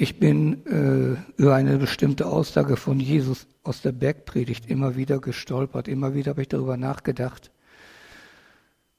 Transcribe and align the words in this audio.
Ich 0.00 0.20
bin 0.20 0.64
äh, 0.66 1.16
über 1.42 1.56
eine 1.56 1.76
bestimmte 1.76 2.26
Aussage 2.26 2.76
von 2.76 3.00
Jesus 3.00 3.48
aus 3.64 3.82
der 3.82 3.90
Bergpredigt 3.90 4.70
immer 4.70 4.94
wieder 4.94 5.18
gestolpert, 5.18 5.88
immer 5.88 6.14
wieder 6.14 6.30
habe 6.30 6.42
ich 6.42 6.48
darüber 6.48 6.76
nachgedacht. 6.76 7.50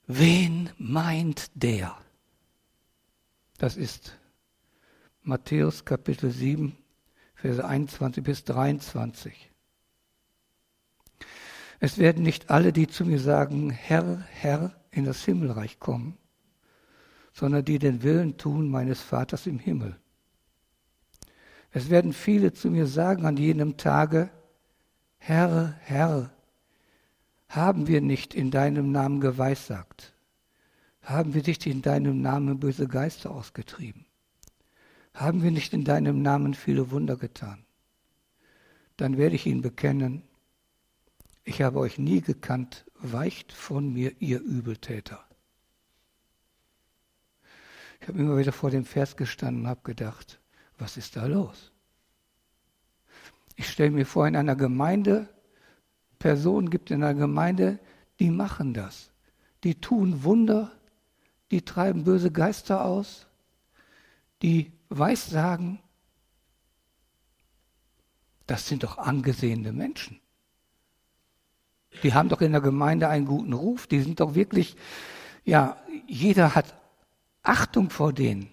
Wen 0.07 0.69
meint 0.77 1.51
der? 1.53 1.95
Das 3.59 3.77
ist 3.77 4.19
Matthäus 5.23 5.85
Kapitel 5.85 6.31
7, 6.31 6.75
Verse 7.33 7.65
21 7.65 8.21
bis 8.21 8.43
23. 8.43 9.49
Es 11.79 11.97
werden 11.97 12.23
nicht 12.23 12.49
alle, 12.49 12.73
die 12.73 12.87
zu 12.87 13.05
mir 13.05 13.21
sagen, 13.21 13.69
Herr, 13.69 14.25
Herr, 14.31 14.75
in 14.91 15.05
das 15.05 15.23
Himmelreich 15.23 15.79
kommen, 15.79 16.17
sondern 17.31 17.63
die 17.63 17.79
den 17.79 18.03
Willen 18.03 18.35
tun 18.35 18.69
meines 18.69 18.99
Vaters 18.99 19.47
im 19.47 19.59
Himmel. 19.59 19.97
Es 21.71 21.89
werden 21.89 22.13
viele 22.13 22.53
zu 22.53 22.69
mir 22.69 22.87
sagen 22.87 23.25
an 23.25 23.37
jenem 23.37 23.77
Tage, 23.77 24.29
Herr, 25.17 25.75
Herr, 25.81 26.31
haben 27.47 27.87
wir 27.87 28.01
nicht 28.01 28.33
in 28.33 28.51
deinem 28.51 28.91
Namen 28.91 29.21
geweissagt? 29.21 30.13
Haben 31.01 31.33
wir 31.33 31.43
nicht 31.43 31.65
in 31.65 31.81
deinem 31.81 32.21
Namen 32.21 32.59
böse 32.59 32.87
Geister 32.87 33.31
ausgetrieben? 33.31 34.05
Haben 35.13 35.43
wir 35.43 35.51
nicht 35.51 35.73
in 35.73 35.83
deinem 35.83 36.21
Namen 36.21 36.53
viele 36.53 36.91
Wunder 36.91 37.17
getan? 37.17 37.65
Dann 38.97 39.17
werde 39.17 39.35
ich 39.35 39.45
ihnen 39.45 39.61
bekennen, 39.61 40.23
ich 41.43 41.61
habe 41.61 41.79
euch 41.79 41.97
nie 41.97 42.21
gekannt, 42.21 42.85
weicht 42.95 43.51
von 43.51 43.93
mir, 43.93 44.13
ihr 44.21 44.39
Übeltäter. 44.39 45.23
Ich 48.01 48.07
habe 48.07 48.19
immer 48.19 48.37
wieder 48.37 48.51
vor 48.51 48.69
dem 48.69 48.85
Vers 48.85 49.17
gestanden 49.17 49.63
und 49.63 49.69
habe 49.69 49.81
gedacht, 49.83 50.38
was 50.79 50.97
ist 50.97 51.15
da 51.15 51.25
los? 51.25 51.71
Ich 53.55 53.69
stelle 53.69 53.91
mir 53.91 54.05
vor, 54.05 54.27
in 54.27 54.35
einer 54.35 54.55
Gemeinde, 54.55 55.27
Personen 56.17 56.69
gibt 56.69 56.91
in 56.91 57.03
einer 57.03 57.13
Gemeinde, 57.13 57.79
die 58.19 58.31
machen 58.31 58.73
das. 58.73 59.11
Die 59.63 59.75
tun 59.75 60.23
Wunder, 60.23 60.71
die 61.51 61.63
treiben 61.63 62.03
böse 62.03 62.31
Geister 62.31 62.85
aus, 62.85 63.27
die 64.41 64.71
Weissagen. 64.89 65.79
Das 68.47 68.67
sind 68.67 68.83
doch 68.83 68.97
angesehene 68.97 69.73
Menschen. 69.73 70.19
Die 72.03 72.13
haben 72.13 72.29
doch 72.29 72.41
in 72.41 72.51
der 72.51 72.61
Gemeinde 72.61 73.09
einen 73.09 73.25
guten 73.25 73.53
Ruf. 73.53 73.87
Die 73.87 73.99
sind 74.01 74.19
doch 74.19 74.35
wirklich, 74.35 74.75
ja, 75.43 75.77
jeder 76.07 76.55
hat 76.55 76.75
Achtung 77.43 77.89
vor 77.89 78.13
denen. 78.13 78.51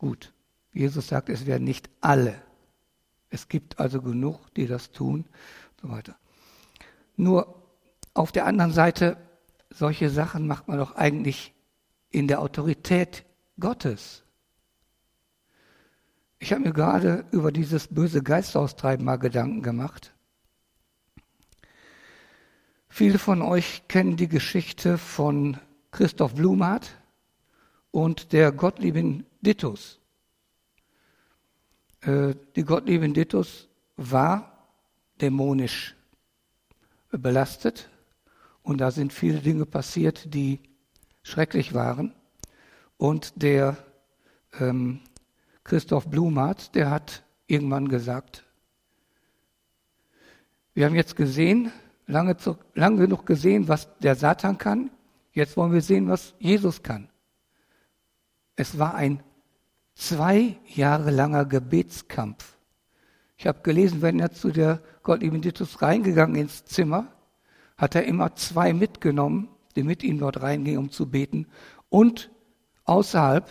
Gut, 0.00 0.32
Jesus 0.72 1.08
sagt, 1.08 1.28
es 1.28 1.44
werden 1.44 1.64
nicht 1.64 1.90
alle. 2.00 2.40
Es 3.28 3.48
gibt 3.48 3.78
also 3.78 4.00
genug, 4.00 4.40
die 4.54 4.66
das 4.66 4.92
tun, 4.92 5.26
so 5.82 5.90
weiter. 5.90 6.16
Nur 7.16 7.62
auf 8.14 8.32
der 8.32 8.46
anderen 8.46 8.72
Seite, 8.72 9.18
solche 9.68 10.08
Sachen 10.08 10.46
macht 10.46 10.68
man 10.68 10.78
doch 10.78 10.96
eigentlich 10.96 11.52
in 12.08 12.28
der 12.28 12.40
Autorität 12.40 13.26
Gottes. 13.58 14.24
Ich 16.38 16.50
habe 16.52 16.62
mir 16.62 16.72
gerade 16.72 17.26
über 17.30 17.52
dieses 17.52 17.88
böse 17.88 18.22
Geistaustreiben 18.22 19.04
mal 19.04 19.18
Gedanken 19.18 19.60
gemacht. 19.60 20.14
Viele 22.88 23.18
von 23.18 23.42
euch 23.42 23.86
kennen 23.86 24.16
die 24.16 24.28
Geschichte 24.28 24.96
von 24.96 25.58
Christoph 25.90 26.36
Blumhardt 26.36 26.99
und 27.90 28.32
der 28.32 28.52
Gottliebin 28.52 29.26
Dittus. 29.40 29.98
Äh, 32.02 32.34
die 32.56 32.64
Gottliebin 32.64 33.14
Dittus 33.14 33.68
war 33.96 34.68
dämonisch 35.20 35.96
belastet 37.10 37.90
und 38.62 38.78
da 38.78 38.90
sind 38.90 39.12
viele 39.12 39.40
Dinge 39.40 39.66
passiert, 39.66 40.32
die 40.32 40.60
schrecklich 41.22 41.74
waren. 41.74 42.14
Und 42.96 43.42
der 43.42 43.76
ähm, 44.58 45.00
Christoph 45.64 46.08
Blumhardt, 46.08 46.74
der 46.74 46.90
hat 46.90 47.24
irgendwann 47.46 47.88
gesagt, 47.88 48.44
wir 50.74 50.86
haben 50.86 50.94
jetzt 50.94 51.16
gesehen, 51.16 51.72
lange, 52.06 52.36
zu, 52.36 52.56
lange 52.74 53.02
genug 53.02 53.26
gesehen, 53.26 53.68
was 53.68 53.88
der 53.98 54.14
Satan 54.14 54.56
kann, 54.56 54.90
jetzt 55.32 55.56
wollen 55.56 55.72
wir 55.72 55.82
sehen, 55.82 56.08
was 56.08 56.34
Jesus 56.38 56.82
kann. 56.82 57.09
Es 58.60 58.78
war 58.78 58.94
ein 58.94 59.22
zwei 59.94 60.58
Jahre 60.66 61.10
langer 61.10 61.46
Gebetskampf. 61.46 62.58
Ich 63.38 63.46
habe 63.46 63.62
gelesen, 63.62 64.02
wenn 64.02 64.20
er 64.20 64.32
zu 64.32 64.50
der 64.50 64.82
Gottlieben 65.02 65.40
Titus 65.40 65.80
reingegangen 65.80 66.36
ins 66.36 66.66
Zimmer, 66.66 67.06
hat 67.78 67.94
er 67.94 68.04
immer 68.04 68.34
zwei 68.34 68.74
mitgenommen, 68.74 69.48
die 69.76 69.82
mit 69.82 70.02
ihm 70.02 70.18
dort 70.18 70.42
reingingen, 70.42 70.78
um 70.78 70.90
zu 70.90 71.08
beten. 71.08 71.46
Und 71.88 72.30
außerhalb 72.84 73.48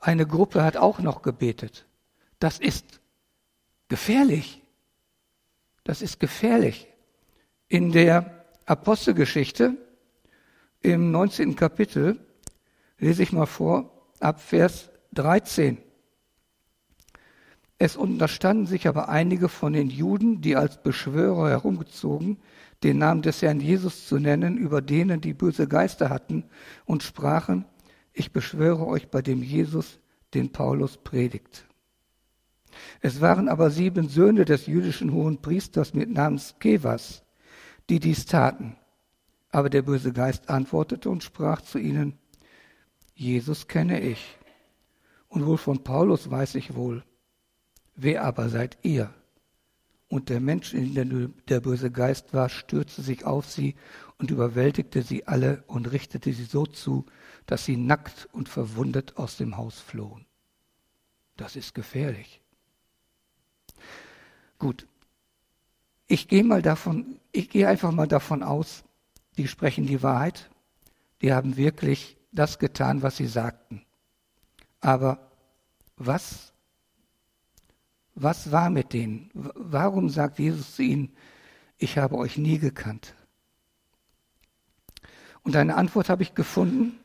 eine 0.00 0.26
Gruppe 0.26 0.64
hat 0.64 0.78
auch 0.78 1.00
noch 1.00 1.20
gebetet. 1.20 1.84
Das 2.38 2.58
ist 2.58 3.02
gefährlich. 3.88 4.62
Das 5.84 6.00
ist 6.00 6.20
gefährlich. 6.20 6.88
In 7.68 7.92
der 7.92 8.46
Apostelgeschichte 8.64 9.76
im 10.80 11.10
19. 11.10 11.54
Kapitel 11.54 12.18
lese 12.96 13.22
ich 13.22 13.32
mal 13.32 13.44
vor, 13.44 13.91
ab 14.22 14.40
Vers 14.40 14.90
13. 15.14 15.78
Es 17.78 17.96
unterstanden 17.96 18.66
sich 18.66 18.86
aber 18.86 19.08
einige 19.08 19.48
von 19.48 19.72
den 19.72 19.90
Juden, 19.90 20.40
die 20.40 20.54
als 20.54 20.82
Beschwörer 20.82 21.50
herumgezogen, 21.50 22.38
den 22.84 22.98
Namen 22.98 23.22
des 23.22 23.42
Herrn 23.42 23.60
Jesus 23.60 24.06
zu 24.06 24.18
nennen, 24.18 24.56
über 24.56 24.80
denen 24.80 25.20
die 25.20 25.34
böse 25.34 25.66
Geister 25.66 26.08
hatten, 26.08 26.44
und 26.84 27.02
sprachen, 27.02 27.64
ich 28.12 28.32
beschwöre 28.32 28.86
euch 28.86 29.08
bei 29.08 29.22
dem 29.22 29.42
Jesus, 29.42 29.98
den 30.34 30.52
Paulus 30.52 30.98
predigt. 30.98 31.66
Es 33.00 33.20
waren 33.20 33.48
aber 33.48 33.70
sieben 33.70 34.08
Söhne 34.08 34.44
des 34.44 34.66
jüdischen 34.66 35.12
hohen 35.12 35.42
Priesters 35.42 35.92
mit 35.92 36.10
Namen 36.10 36.38
Skevas, 36.38 37.24
die 37.90 37.98
dies 37.98 38.26
taten. 38.26 38.76
Aber 39.50 39.68
der 39.68 39.82
böse 39.82 40.12
Geist 40.12 40.48
antwortete 40.48 41.10
und 41.10 41.22
sprach 41.22 41.60
zu 41.60 41.78
ihnen, 41.78 42.18
Jesus 43.14 43.68
kenne 43.68 44.00
ich, 44.00 44.36
und 45.28 45.46
wohl 45.46 45.58
von 45.58 45.82
Paulus 45.82 46.30
weiß 46.30 46.56
ich 46.56 46.74
wohl. 46.74 47.04
Wer 47.94 48.24
aber 48.24 48.48
seid 48.48 48.78
ihr? 48.82 49.12
Und 50.08 50.28
der 50.28 50.40
Mensch, 50.40 50.74
in 50.74 50.94
dem 50.94 51.34
der 51.48 51.60
böse 51.60 51.90
Geist 51.90 52.34
war, 52.34 52.50
stürzte 52.50 53.00
sich 53.00 53.24
auf 53.24 53.50
sie 53.50 53.76
und 54.18 54.30
überwältigte 54.30 55.02
sie 55.02 55.26
alle 55.26 55.64
und 55.66 55.90
richtete 55.90 56.34
sie 56.34 56.44
so 56.44 56.66
zu, 56.66 57.06
dass 57.46 57.64
sie 57.64 57.78
nackt 57.78 58.28
und 58.32 58.50
verwundet 58.50 59.16
aus 59.16 59.38
dem 59.38 59.56
Haus 59.56 59.80
flohen. 59.80 60.26
Das 61.38 61.56
ist 61.56 61.74
gefährlich. 61.74 62.42
Gut. 64.58 64.86
Ich 66.08 66.28
gehe 66.28 66.44
mal 66.44 66.60
davon, 66.60 67.18
ich 67.32 67.48
gehe 67.48 67.66
einfach 67.66 67.90
mal 67.90 68.06
davon 68.06 68.42
aus, 68.42 68.84
die 69.38 69.48
sprechen 69.48 69.86
die 69.86 70.02
Wahrheit. 70.02 70.50
Die 71.22 71.32
haben 71.32 71.56
wirklich 71.56 72.18
das 72.32 72.58
getan, 72.58 73.02
was 73.02 73.16
sie 73.16 73.26
sagten. 73.26 73.84
Aber 74.80 75.30
was 75.96 76.52
was 78.14 78.52
war 78.52 78.70
mit 78.70 78.92
denen? 78.92 79.30
Warum 79.34 80.08
sagt 80.08 80.38
Jesus 80.38 80.76
zu 80.76 80.82
ihnen, 80.82 81.16
ich 81.78 81.98
habe 81.98 82.16
euch 82.16 82.36
nie 82.36 82.58
gekannt? 82.58 83.14
Und 85.42 85.56
eine 85.56 85.76
Antwort 85.76 86.08
habe 86.08 86.22
ich 86.22 86.34
gefunden. 86.34 86.98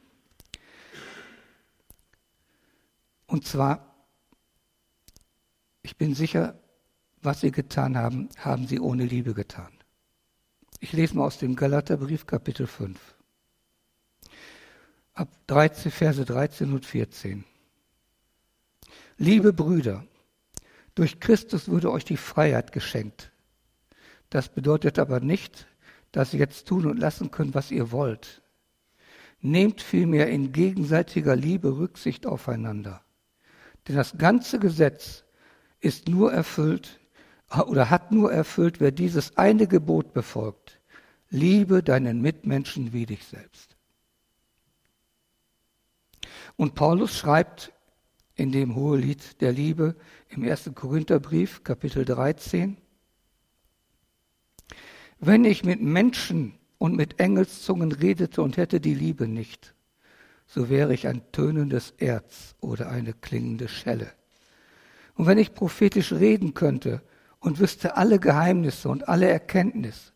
Und 3.26 3.46
zwar, 3.46 3.96
ich 5.82 5.98
bin 5.98 6.14
sicher, 6.14 6.60
was 7.22 7.42
sie 7.42 7.52
getan 7.52 7.98
haben, 7.98 8.30
haben 8.38 8.68
sie 8.68 8.80
ohne 8.80 9.06
Liebe 9.06 9.34
getan. 9.34 9.72
Ich 10.80 10.94
lese 10.94 11.16
mal 11.16 11.26
aus 11.26 11.40
dem 11.40 11.56
Galaterbrief 11.56 12.28
Kapitel 12.28 12.68
5. 12.68 13.17
Ab 15.18 15.30
13, 15.48 15.92
Verse 15.92 16.24
13 16.24 16.72
und 16.72 16.86
14. 16.86 17.44
Liebe 19.18 19.52
Brüder, 19.52 20.06
durch 20.94 21.20
Christus 21.20 21.68
wurde 21.68 21.92
euch 21.92 22.06
die 22.06 22.18
Freiheit 22.18 22.72
geschenkt. 22.72 23.32
Das 24.30 24.48
bedeutet 24.48 25.00
aber 25.00 25.20
nicht, 25.20 25.66
dass 26.12 26.36
ihr 26.36 26.40
jetzt 26.40 26.68
tun 26.68 26.86
und 26.86 27.00
lassen 27.00 27.32
könnt, 27.32 27.56
was 27.56 27.72
ihr 27.72 27.92
wollt. 27.92 28.44
Nehmt 29.42 29.82
vielmehr 29.82 30.30
in 30.30 30.52
gegenseitiger 30.52 31.36
Liebe 31.36 31.80
Rücksicht 31.80 32.28
aufeinander. 32.28 33.02
Denn 33.88 33.96
das 33.96 34.20
ganze 34.20 34.60
Gesetz 34.60 35.24
ist 35.80 36.08
nur 36.10 36.32
erfüllt 36.32 37.00
oder 37.66 37.90
hat 37.90 38.12
nur 38.12 38.32
erfüllt, 38.32 38.80
wer 38.80 38.92
dieses 38.92 39.36
eine 39.36 39.66
Gebot 39.66 40.14
befolgt. 40.14 40.80
Liebe 41.32 41.82
deinen 41.82 42.22
Mitmenschen 42.22 42.94
wie 42.94 43.08
dich 43.08 43.26
selbst. 43.26 43.77
Und 46.58 46.74
Paulus 46.74 47.16
schreibt 47.16 47.72
in 48.36 48.52
dem 48.52 48.76
Hohelied 48.76 49.42
der 49.42 49.52
Liebe 49.52 49.96
im 50.30 50.44
1. 50.44 50.72
Korintherbrief, 50.74 51.64
Kapitel 51.64 52.04
13, 52.04 52.78
wenn 55.20 55.46
ich 55.46 55.64
mit 55.64 55.82
Menschen 55.82 56.56
und 56.80 56.96
mit 56.96 57.20
Engelszungen 57.20 57.92
redete 57.92 58.42
und 58.42 58.58
hätte 58.58 58.80
die 58.80 58.96
Liebe 58.96 59.28
nicht, 59.28 59.76
so 60.48 60.68
wäre 60.70 60.96
ich 60.96 61.08
ein 61.08 61.22
tönendes 61.32 61.94
Erz 61.98 62.56
oder 62.60 62.90
eine 62.90 63.14
klingende 63.14 63.68
Schelle. 63.68 64.12
Und 65.14 65.28
wenn 65.28 65.38
ich 65.38 65.54
prophetisch 65.54 66.12
reden 66.12 66.56
könnte 66.56 67.02
und 67.40 67.60
wüsste 67.60 67.98
alle 67.98 68.20
Geheimnisse 68.20 68.90
und 68.90 69.08
alle 69.08 69.28
Erkenntnis 69.28 70.12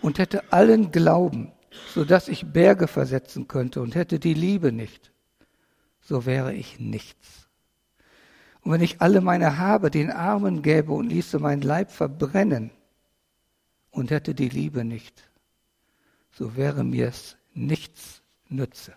und 0.00 0.18
hätte 0.18 0.52
allen 0.52 0.90
Glauben, 0.90 1.52
so 1.92 2.04
dass 2.04 2.28
ich 2.28 2.46
Berge 2.46 2.88
versetzen 2.88 3.46
könnte 3.46 3.80
und 3.80 3.94
hätte 3.94 4.18
die 4.18 4.34
Liebe 4.34 4.72
nicht, 4.72 5.13
so 6.04 6.26
wäre 6.26 6.54
ich 6.54 6.78
nichts. 6.78 7.48
Und 8.60 8.72
wenn 8.72 8.82
ich 8.82 9.00
alle 9.00 9.20
meine 9.20 9.58
Habe 9.58 9.90
den 9.90 10.10
Armen 10.10 10.62
gäbe 10.62 10.92
und 10.92 11.08
ließe 11.08 11.38
mein 11.38 11.60
Leib 11.60 11.90
verbrennen 11.90 12.70
und 13.90 14.10
hätte 14.10 14.34
die 14.34 14.48
Liebe 14.48 14.84
nicht, 14.84 15.30
so 16.30 16.56
wäre 16.56 16.84
mir 16.84 17.08
es 17.08 17.36
nichts 17.52 18.22
nütze. 18.48 18.94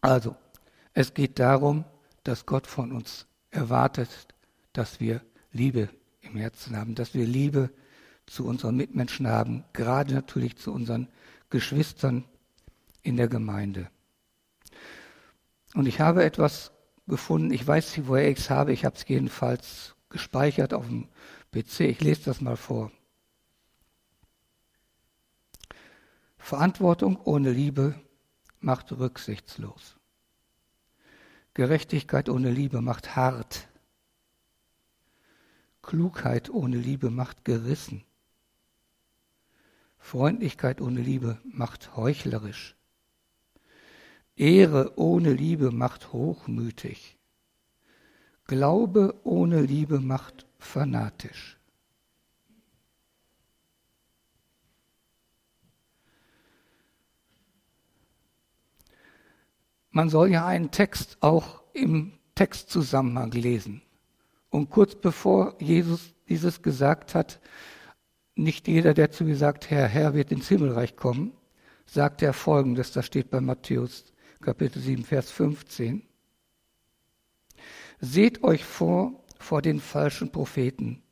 Also, 0.00 0.36
es 0.94 1.14
geht 1.14 1.38
darum, 1.40 1.84
dass 2.22 2.46
Gott 2.46 2.68
von 2.68 2.92
uns 2.92 3.26
erwartet, 3.50 4.08
dass 4.72 5.00
wir 5.00 5.20
Liebe 5.52 5.88
im 6.20 6.36
Herzen 6.36 6.76
haben, 6.76 6.94
dass 6.94 7.12
wir 7.12 7.26
Liebe 7.26 7.70
zu 8.26 8.44
unseren 8.46 8.76
Mitmenschen 8.76 9.26
haben, 9.26 9.64
gerade 9.72 10.14
natürlich 10.14 10.56
zu 10.56 10.72
unseren 10.72 11.08
Geschwistern 11.50 12.24
in 13.02 13.16
der 13.16 13.28
Gemeinde. 13.28 13.88
Und 15.74 15.86
ich 15.86 16.00
habe 16.00 16.24
etwas 16.24 16.72
gefunden, 17.06 17.52
ich 17.52 17.66
weiß 17.66 17.96
nicht, 17.96 18.08
woher 18.08 18.30
ich 18.30 18.38
es 18.38 18.50
habe, 18.50 18.72
ich 18.72 18.84
habe 18.84 18.96
es 18.96 19.06
jedenfalls 19.06 19.94
gespeichert 20.08 20.74
auf 20.74 20.86
dem 20.86 21.08
PC, 21.52 21.80
ich 21.80 22.00
lese 22.00 22.24
das 22.24 22.40
mal 22.40 22.56
vor. 22.56 22.90
Verantwortung 26.38 27.20
ohne 27.20 27.50
Liebe 27.50 27.94
macht 28.60 28.92
rücksichtslos. 28.92 29.96
Gerechtigkeit 31.54 32.28
ohne 32.28 32.50
Liebe 32.50 32.80
macht 32.80 33.16
hart. 33.16 33.68
Klugheit 35.82 36.50
ohne 36.50 36.76
Liebe 36.76 37.10
macht 37.10 37.44
gerissen. 37.44 38.05
Freundlichkeit 40.06 40.80
ohne 40.80 41.00
Liebe 41.00 41.40
macht 41.42 41.96
heuchlerisch. 41.96 42.76
Ehre 44.36 44.96
ohne 44.96 45.32
Liebe 45.32 45.72
macht 45.72 46.12
hochmütig. 46.12 47.18
Glaube 48.44 49.18
ohne 49.24 49.62
Liebe 49.62 49.98
macht 49.98 50.46
fanatisch. 50.60 51.58
Man 59.90 60.08
soll 60.08 60.30
ja 60.30 60.46
einen 60.46 60.70
Text 60.70 61.16
auch 61.20 61.64
im 61.72 62.12
Textzusammenhang 62.36 63.32
lesen. 63.32 63.82
Und 64.50 64.70
kurz 64.70 64.94
bevor 64.94 65.60
Jesus 65.60 66.14
dieses 66.28 66.62
gesagt 66.62 67.16
hat, 67.16 67.40
nicht 68.36 68.68
jeder, 68.68 68.94
der 68.94 69.10
zu 69.10 69.24
mir 69.24 69.36
sagt, 69.36 69.70
Herr, 69.70 69.88
Herr, 69.88 70.14
wird 70.14 70.30
ins 70.30 70.48
Himmelreich 70.48 70.96
kommen, 70.96 71.32
sagt 71.86 72.22
er 72.22 72.32
folgendes, 72.32 72.92
das 72.92 73.06
steht 73.06 73.30
bei 73.30 73.40
Matthäus 73.40 74.04
Kapitel 74.40 74.80
7, 74.80 75.04
Vers 75.04 75.30
15. 75.30 76.02
Seht 78.00 78.44
euch 78.44 78.64
vor 78.64 79.24
vor 79.38 79.62
den 79.62 79.80
falschen 79.80 80.32
Propheten, 80.32 81.02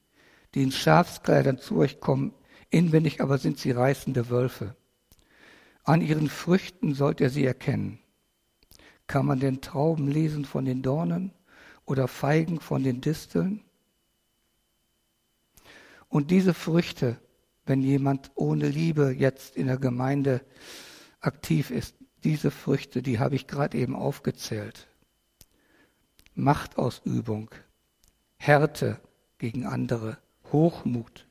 die 0.54 0.62
in 0.62 0.72
Schafskleidern 0.72 1.58
zu 1.58 1.76
euch 1.76 2.00
kommen, 2.00 2.32
inwendig 2.70 3.20
aber 3.20 3.38
sind 3.38 3.58
sie 3.58 3.70
reißende 3.70 4.30
Wölfe. 4.30 4.76
An 5.84 6.00
ihren 6.00 6.28
Früchten 6.28 6.94
sollt 6.94 7.20
ihr 7.20 7.30
sie 7.30 7.44
erkennen. 7.44 7.98
Kann 9.06 9.26
man 9.26 9.40
denn 9.40 9.60
Trauben 9.60 10.08
lesen 10.08 10.44
von 10.44 10.64
den 10.64 10.82
Dornen 10.82 11.32
oder 11.84 12.08
Feigen 12.08 12.60
von 12.60 12.82
den 12.82 13.00
Disteln? 13.00 13.62
Und 16.14 16.30
diese 16.30 16.54
Früchte, 16.54 17.20
wenn 17.66 17.82
jemand 17.82 18.30
ohne 18.36 18.68
Liebe 18.68 19.10
jetzt 19.10 19.56
in 19.56 19.66
der 19.66 19.78
Gemeinde 19.78 20.42
aktiv 21.18 21.72
ist, 21.72 21.96
diese 22.22 22.52
Früchte, 22.52 23.02
die 23.02 23.18
habe 23.18 23.34
ich 23.34 23.48
gerade 23.48 23.76
eben 23.76 23.96
aufgezählt. 23.96 24.86
Machtausübung, 26.36 27.50
Härte 28.36 29.00
gegen 29.38 29.66
andere, 29.66 30.18
Hochmut, 30.52 31.26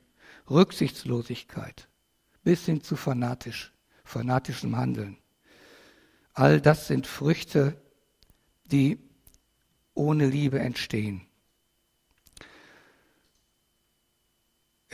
Rücksichtslosigkeit, 0.50 1.88
bis 2.42 2.66
hin 2.66 2.82
zu 2.82 2.94
fanatisch, 2.94 3.72
fanatischem 4.04 4.76
Handeln. 4.76 5.16
All 6.34 6.60
das 6.60 6.88
sind 6.88 7.06
Früchte, 7.06 7.80
die 8.66 8.98
ohne 9.94 10.26
Liebe 10.26 10.58
entstehen. 10.58 11.26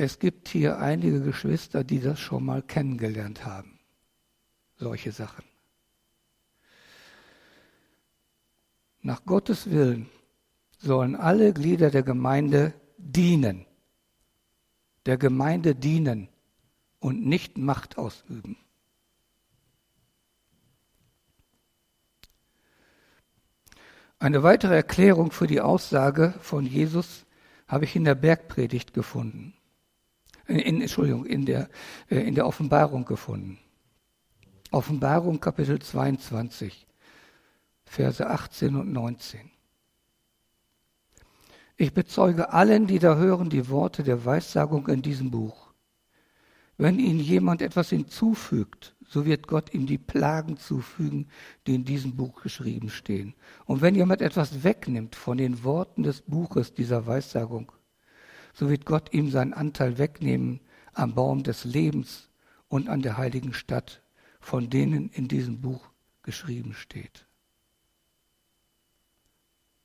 Es 0.02 0.18
gibt 0.18 0.48
hier 0.48 0.78
einige 0.78 1.20
Geschwister, 1.20 1.84
die 1.84 2.00
das 2.00 2.18
schon 2.18 2.46
mal 2.46 2.62
kennengelernt 2.62 3.44
haben. 3.44 3.78
Solche 4.78 5.12
Sachen. 5.12 5.44
Nach 9.02 9.22
Gottes 9.26 9.70
Willen 9.70 10.08
sollen 10.78 11.16
alle 11.16 11.52
Glieder 11.52 11.90
der 11.90 12.02
Gemeinde 12.02 12.72
dienen, 12.96 13.66
der 15.04 15.18
Gemeinde 15.18 15.74
dienen 15.74 16.30
und 16.98 17.26
nicht 17.26 17.58
Macht 17.58 17.98
ausüben. 17.98 18.56
Eine 24.18 24.42
weitere 24.42 24.76
Erklärung 24.76 25.30
für 25.30 25.46
die 25.46 25.60
Aussage 25.60 26.32
von 26.40 26.64
Jesus 26.64 27.26
habe 27.68 27.84
ich 27.84 27.94
in 27.94 28.04
der 28.04 28.14
Bergpredigt 28.14 28.94
gefunden 28.94 29.52
in, 30.58 30.80
Entschuldigung, 30.80 31.24
in 31.26 31.46
der, 31.46 31.68
äh, 32.08 32.20
in 32.20 32.34
der 32.34 32.46
Offenbarung 32.46 33.04
gefunden. 33.04 33.58
Offenbarung 34.70 35.40
Kapitel 35.40 35.80
22, 35.80 36.86
Verse 37.84 38.26
18 38.26 38.76
und 38.76 38.92
19. 38.92 39.50
Ich 41.76 41.94
bezeuge 41.94 42.52
allen, 42.52 42.86
die 42.86 42.98
da 42.98 43.16
hören, 43.16 43.48
die 43.48 43.68
Worte 43.68 44.02
der 44.02 44.24
Weissagung 44.24 44.86
in 44.88 45.02
diesem 45.02 45.30
Buch. 45.30 45.72
Wenn 46.76 46.98
ihnen 46.98 47.20
jemand 47.20 47.62
etwas 47.62 47.90
hinzufügt, 47.90 48.94
so 49.06 49.26
wird 49.26 49.48
Gott 49.48 49.74
ihm 49.74 49.86
die 49.86 49.98
Plagen 49.98 50.56
zufügen, 50.56 51.26
die 51.66 51.74
in 51.74 51.84
diesem 51.84 52.16
Buch 52.16 52.42
geschrieben 52.42 52.90
stehen. 52.90 53.34
Und 53.66 53.82
wenn 53.82 53.94
jemand 53.94 54.22
etwas 54.22 54.62
wegnimmt 54.62 55.16
von 55.16 55.36
den 55.36 55.64
Worten 55.64 56.04
des 56.04 56.22
Buches 56.22 56.72
dieser 56.72 57.06
Weissagung, 57.06 57.72
so 58.60 58.68
wird 58.68 58.84
Gott 58.84 59.14
ihm 59.14 59.30
seinen 59.30 59.54
Anteil 59.54 59.96
wegnehmen 59.96 60.60
am 60.92 61.14
Baum 61.14 61.42
des 61.44 61.64
Lebens 61.64 62.28
und 62.68 62.90
an 62.90 63.00
der 63.00 63.16
heiligen 63.16 63.54
Stadt, 63.54 64.02
von 64.38 64.68
denen 64.68 65.08
in 65.08 65.28
diesem 65.28 65.62
Buch 65.62 65.88
geschrieben 66.22 66.74
steht. 66.74 67.26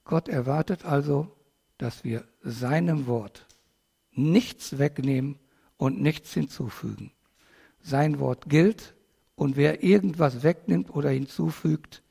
Gott 0.03 0.27
erwartet 0.27 0.84
also, 0.84 1.34
dass 1.77 2.03
wir 2.03 2.27
seinem 2.41 3.08
Wort 3.08 3.46
nichts 4.12 4.77
wegnehmen 4.77 5.39
und 5.77 6.01
nichts 6.01 6.34
hinzufügen. 6.34 7.13
Sein 7.82 8.20
Wort 8.20 8.50
gilt 8.50 8.94
und 9.36 9.55
wer 9.55 9.84
irgendwas 9.84 10.44
wegnimmt 10.44 10.89
oder 10.89 11.12
hinzufügt, 11.12 12.03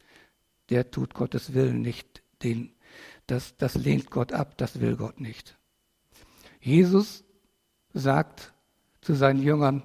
der 0.70 0.90
tut 0.90 1.12
Gottes 1.12 1.52
Willen 1.52 1.82
nicht. 1.82 2.22
Den, 2.42 2.72
das, 3.26 3.54
das 3.58 3.74
lehnt 3.74 4.10
Gott 4.10 4.32
ab, 4.32 4.56
das 4.56 4.80
will 4.80 4.96
Gott 4.96 5.20
nicht. 5.20 5.58
Jesus 6.64 7.24
sagt 7.92 8.54
zu 9.02 9.12
seinen 9.12 9.42
Jüngern, 9.42 9.82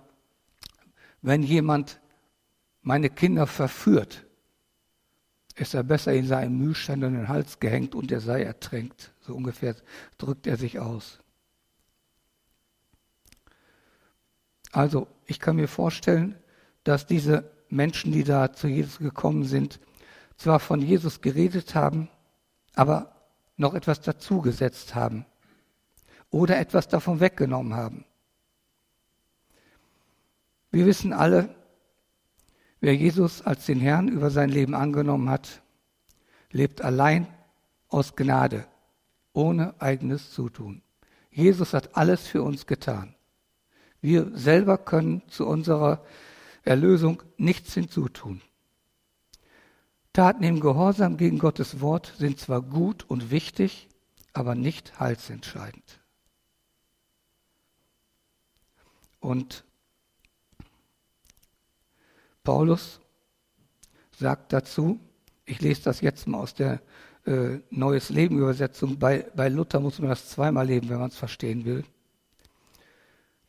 wenn 1.21 1.43
jemand 1.43 1.99
meine 2.81 3.09
Kinder 3.09 3.47
verführt, 3.47 4.25
ist 5.55 5.73
er 5.73 5.83
besser 5.83 6.13
in 6.13 6.25
seinem 6.25 6.57
Mühlstein 6.57 7.03
an 7.03 7.15
den 7.15 7.27
Hals 7.27 7.59
gehängt 7.59 7.95
und 7.95 8.13
er 8.13 8.21
sei 8.21 8.43
ertränkt. 8.43 9.11
So 9.19 9.35
ungefähr 9.35 9.75
drückt 10.17 10.47
er 10.47 10.55
sich 10.55 10.79
aus. 10.79 11.19
Also, 14.71 15.07
ich 15.25 15.41
kann 15.41 15.57
mir 15.57 15.67
vorstellen, 15.67 16.37
dass 16.85 17.05
diese 17.05 17.51
Menschen, 17.67 18.13
die 18.13 18.23
da 18.23 18.53
zu 18.53 18.69
Jesus 18.69 18.99
gekommen 18.99 19.43
sind, 19.43 19.81
zwar 20.37 20.61
von 20.61 20.81
Jesus 20.81 21.19
geredet 21.19 21.75
haben, 21.75 22.07
aber 22.73 23.13
noch 23.57 23.73
etwas 23.73 23.99
dazugesetzt 23.99 24.95
haben 24.95 25.25
oder 26.31 26.59
etwas 26.59 26.87
davon 26.87 27.19
weggenommen 27.19 27.75
haben. 27.75 28.05
Wir 30.71 30.85
wissen 30.85 31.13
alle, 31.13 31.55
wer 32.79 32.95
Jesus 32.95 33.41
als 33.41 33.65
den 33.65 33.79
Herrn 33.79 34.07
über 34.07 34.29
sein 34.29 34.49
Leben 34.49 34.75
angenommen 34.75 35.29
hat, 35.29 35.61
lebt 36.51 36.81
allein 36.81 37.27
aus 37.87 38.15
Gnade, 38.15 38.67
ohne 39.33 39.73
eigenes 39.79 40.31
Zutun. 40.31 40.81
Jesus 41.31 41.73
hat 41.73 41.95
alles 41.95 42.27
für 42.27 42.43
uns 42.43 42.67
getan. 42.67 43.15
Wir 44.01 44.31
selber 44.37 44.77
können 44.77 45.23
zu 45.27 45.45
unserer 45.45 46.03
Erlösung 46.63 47.23
nichts 47.37 47.73
hinzutun. 47.73 48.41
Taten 50.13 50.43
im 50.43 50.59
Gehorsam 50.59 51.17
gegen 51.17 51.39
Gottes 51.39 51.81
Wort 51.81 52.13
sind 52.17 52.39
zwar 52.39 52.61
gut 52.61 53.03
und 53.09 53.31
wichtig, 53.31 53.89
aber 54.33 54.55
nicht 54.55 54.99
heilsentscheidend. 54.99 55.98
Und 59.19 59.63
Paulus 62.43 62.99
sagt 64.17 64.53
dazu, 64.53 64.99
ich 65.45 65.61
lese 65.61 65.83
das 65.83 66.01
jetzt 66.01 66.27
mal 66.27 66.39
aus 66.39 66.53
der 66.53 66.81
äh, 67.25 67.59
Neues 67.69 68.09
Leben 68.09 68.37
Übersetzung, 68.37 68.97
bei, 68.97 69.25
bei 69.35 69.49
Luther 69.49 69.79
muss 69.79 69.99
man 69.99 70.09
das 70.09 70.29
zweimal 70.29 70.67
leben, 70.67 70.89
wenn 70.89 70.99
man 70.99 71.09
es 71.09 71.17
verstehen 71.17 71.65
will. 71.65 71.83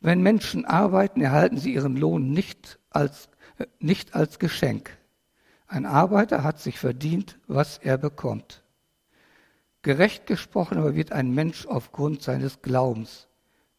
Wenn 0.01 0.21
Menschen 0.21 0.65
arbeiten, 0.65 1.21
erhalten 1.21 1.57
sie 1.57 1.73
ihren 1.73 1.95
Lohn 1.95 2.31
nicht 2.31 2.79
als, 2.89 3.29
äh, 3.57 3.67
nicht 3.79 4.15
als 4.15 4.39
Geschenk. 4.39 4.97
Ein 5.67 5.85
Arbeiter 5.85 6.43
hat 6.43 6.59
sich 6.59 6.79
verdient, 6.79 7.39
was 7.47 7.77
er 7.77 7.97
bekommt. 7.97 8.63
Gerecht 9.83 10.27
gesprochen 10.27 10.77
aber 10.77 10.95
wird 10.95 11.11
ein 11.11 11.33
Mensch 11.33 11.65
aufgrund 11.65 12.21
seines 12.21 12.61
Glaubens, 12.61 13.27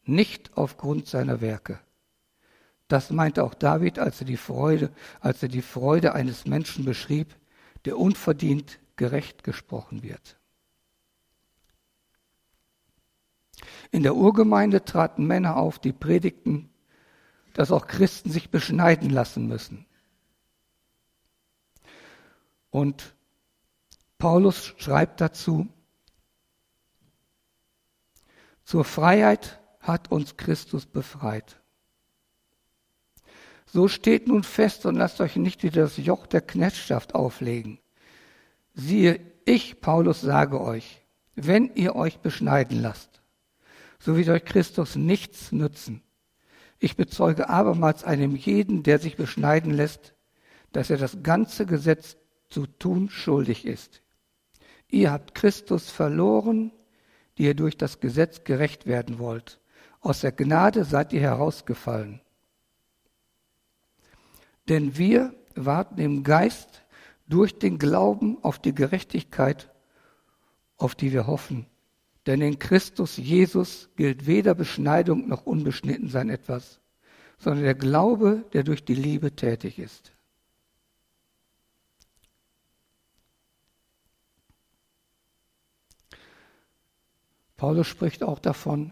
nicht 0.05 0.57
aufgrund 0.57 1.07
seiner 1.07 1.41
Werke. 1.41 1.79
Das 2.87 3.09
meinte 3.09 3.43
auch 3.43 3.53
David, 3.53 3.99
als 3.99 4.19
er 4.19 4.25
die 4.25 4.37
Freude, 4.37 4.91
als 5.19 5.41
er 5.41 5.49
die 5.49 5.61
Freude 5.61 6.13
eines 6.13 6.45
Menschen 6.45 6.85
beschrieb, 6.85 7.35
der 7.85 7.97
unverdient 7.97 8.79
gerecht 8.95 9.43
gesprochen 9.43 10.03
wird. 10.03 10.37
In 13.91 14.03
der 14.03 14.15
Urgemeinde 14.15 14.83
traten 14.83 15.25
Männer 15.25 15.57
auf, 15.57 15.79
die 15.79 15.93
predigten, 15.93 16.69
dass 17.53 17.71
auch 17.71 17.87
Christen 17.87 18.31
sich 18.31 18.49
beschneiden 18.49 19.09
lassen 19.09 19.47
müssen. 19.47 19.85
Und 22.69 23.15
Paulus 24.17 24.73
schreibt 24.77 25.21
dazu, 25.21 25.67
zur 28.65 28.85
Freiheit 28.85 29.59
hat 29.83 30.11
uns 30.11 30.37
Christus 30.37 30.85
befreit. 30.87 31.61
So 33.65 33.87
steht 33.87 34.27
nun 34.27 34.43
fest 34.43 34.85
und 34.85 34.95
lasst 34.95 35.21
euch 35.21 35.35
nicht 35.35 35.63
wieder 35.63 35.83
das 35.83 35.97
Joch 35.97 36.25
der 36.25 36.41
Knechtschaft 36.41 37.15
auflegen. 37.15 37.79
Siehe, 38.73 39.19
ich, 39.45 39.81
Paulus, 39.81 40.21
sage 40.21 40.61
euch, 40.61 41.01
wenn 41.35 41.73
ihr 41.75 41.95
euch 41.95 42.19
beschneiden 42.19 42.81
lasst, 42.81 43.21
so 43.99 44.17
wird 44.17 44.29
euch 44.29 44.45
Christus 44.45 44.95
nichts 44.95 45.51
nützen. 45.51 46.01
Ich 46.79 46.95
bezeuge 46.95 47.49
abermals 47.49 48.03
einem 48.03 48.35
jeden, 48.35 48.83
der 48.83 48.99
sich 48.99 49.15
beschneiden 49.15 49.71
lässt, 49.71 50.15
dass 50.71 50.89
er 50.89 50.97
das 50.97 51.23
ganze 51.23 51.65
Gesetz 51.65 52.17
zu 52.49 52.67
tun 52.67 53.09
schuldig 53.09 53.65
ist. 53.65 54.01
Ihr 54.89 55.11
habt 55.11 55.33
Christus 55.33 55.89
verloren, 55.89 56.71
die 57.37 57.45
ihr 57.45 57.55
durch 57.55 57.77
das 57.77 57.99
Gesetz 57.99 58.43
gerecht 58.43 58.85
werden 58.85 59.17
wollt. 59.17 59.59
Aus 60.03 60.19
der 60.19 60.33
Gnade 60.33 60.83
seid 60.83 61.13
ihr 61.13 61.21
herausgefallen. 61.21 62.19
Denn 64.67 64.97
wir 64.97 65.33
warten 65.55 65.97
im 65.97 66.23
Geist 66.23 66.83
durch 67.27 67.57
den 67.57 67.79
Glauben 67.79 68.37
auf 68.43 68.59
die 68.59 68.75
Gerechtigkeit, 68.75 69.71
auf 70.75 70.93
die 70.93 71.13
wir 71.13 71.25
hoffen. 71.25 71.67
Denn 72.25 72.41
in 72.41 72.59
Christus 72.59 73.15
Jesus 73.15 73.89
gilt 73.95 74.27
weder 74.27 74.53
Beschneidung 74.55 75.29
noch 75.29 75.45
Unbeschnittensein 75.45 76.29
etwas, 76.29 76.81
sondern 77.37 77.63
der 77.63 77.75
Glaube, 77.75 78.43
der 78.51 78.63
durch 78.63 78.83
die 78.83 78.95
Liebe 78.95 79.33
tätig 79.37 79.79
ist. 79.79 80.11
Paulus 87.55 87.87
spricht 87.87 88.21
auch 88.21 88.39
davon, 88.39 88.91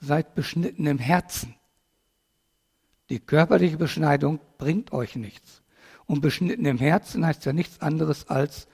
seid 0.00 0.34
beschnitten 0.34 0.86
im 0.86 0.98
Herzen. 0.98 1.54
Die 3.10 3.20
körperliche 3.20 3.76
Beschneidung 3.76 4.40
bringt 4.58 4.92
euch 4.92 5.16
nichts. 5.16 5.62
Und 6.06 6.20
beschnitten 6.20 6.64
im 6.64 6.78
Herzen 6.78 7.24
heißt 7.24 7.44
ja 7.44 7.52
nichts 7.52 7.80
anderes 7.80 8.28
als 8.28 8.68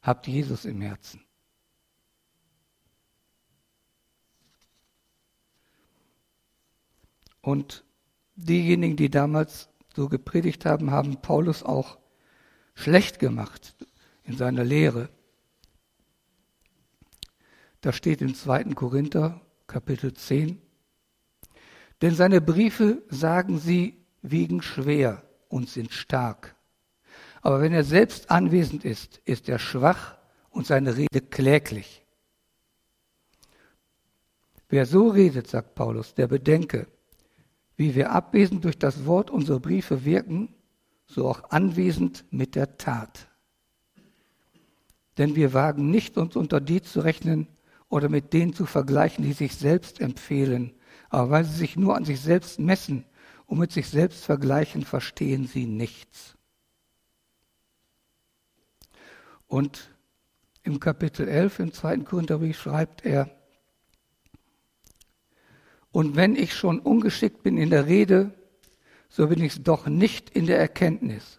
habt 0.00 0.26
Jesus 0.26 0.64
im 0.64 0.80
Herzen. 0.80 1.24
Und 7.40 7.84
diejenigen, 8.36 8.96
die 8.96 9.10
damals 9.10 9.68
so 9.94 10.08
gepredigt 10.08 10.64
haben, 10.64 10.90
haben 10.90 11.20
Paulus 11.20 11.62
auch 11.62 11.98
schlecht 12.74 13.18
gemacht 13.18 13.74
in 14.24 14.36
seiner 14.36 14.64
Lehre. 14.64 15.08
Da 17.80 17.92
steht 17.92 18.22
in 18.22 18.34
2. 18.34 18.74
Korinther 18.74 19.43
Kapitel 19.66 20.12
10, 20.12 20.60
denn 22.02 22.14
seine 22.14 22.40
Briefe, 22.40 23.02
sagen 23.08 23.58
sie, 23.58 24.04
wiegen 24.22 24.62
schwer 24.62 25.22
und 25.48 25.68
sind 25.68 25.92
stark. 25.92 26.54
Aber 27.40 27.60
wenn 27.60 27.72
er 27.72 27.84
selbst 27.84 28.30
anwesend 28.30 28.84
ist, 28.84 29.20
ist 29.24 29.48
er 29.48 29.58
schwach 29.58 30.16
und 30.50 30.66
seine 30.66 30.96
Rede 30.96 31.20
kläglich. 31.20 32.04
Wer 34.68 34.86
so 34.86 35.08
redet, 35.08 35.48
sagt 35.48 35.74
Paulus, 35.74 36.14
der 36.14 36.26
bedenke, 36.26 36.86
wie 37.76 37.94
wir 37.94 38.12
abwesend 38.12 38.64
durch 38.64 38.78
das 38.78 39.04
Wort 39.04 39.30
unsere 39.30 39.60
Briefe 39.60 40.04
wirken, 40.04 40.54
so 41.06 41.28
auch 41.28 41.50
anwesend 41.50 42.24
mit 42.30 42.54
der 42.54 42.76
Tat. 42.78 43.28
Denn 45.18 45.36
wir 45.36 45.52
wagen 45.52 45.90
nicht, 45.90 46.16
uns 46.16 46.34
unter 46.34 46.60
die 46.60 46.82
zu 46.82 47.00
rechnen, 47.00 47.46
oder 47.94 48.08
mit 48.08 48.32
denen 48.32 48.52
zu 48.52 48.66
vergleichen, 48.66 49.24
die 49.24 49.34
sich 49.34 49.54
selbst 49.54 50.00
empfehlen. 50.00 50.72
Aber 51.10 51.30
weil 51.30 51.44
sie 51.44 51.54
sich 51.54 51.76
nur 51.76 51.94
an 51.94 52.04
sich 52.04 52.20
selbst 52.20 52.58
messen 52.58 53.04
und 53.46 53.60
mit 53.60 53.70
sich 53.70 53.88
selbst 53.88 54.24
vergleichen, 54.24 54.84
verstehen 54.84 55.46
sie 55.46 55.66
nichts. 55.66 56.36
Und 59.46 59.94
im 60.64 60.80
Kapitel 60.80 61.28
11 61.28 61.60
im 61.60 61.72
zweiten 61.72 62.04
Korintherbrief 62.04 62.58
schreibt 62.58 63.04
er, 63.06 63.30
und 65.92 66.16
wenn 66.16 66.34
ich 66.34 66.52
schon 66.52 66.80
ungeschickt 66.80 67.44
bin 67.44 67.56
in 67.56 67.70
der 67.70 67.86
Rede, 67.86 68.34
so 69.08 69.28
bin 69.28 69.40
ich 69.40 69.52
es 69.52 69.62
doch 69.62 69.86
nicht 69.86 70.30
in 70.30 70.46
der 70.46 70.58
Erkenntnis, 70.58 71.38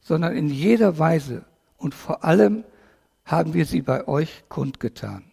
sondern 0.00 0.36
in 0.36 0.50
jeder 0.50 1.00
Weise 1.00 1.46
und 1.76 1.96
vor 1.96 2.22
allem 2.22 2.62
haben 3.24 3.54
wir 3.54 3.66
sie 3.66 3.82
bei 3.82 4.06
euch 4.06 4.44
kundgetan. 4.48 5.27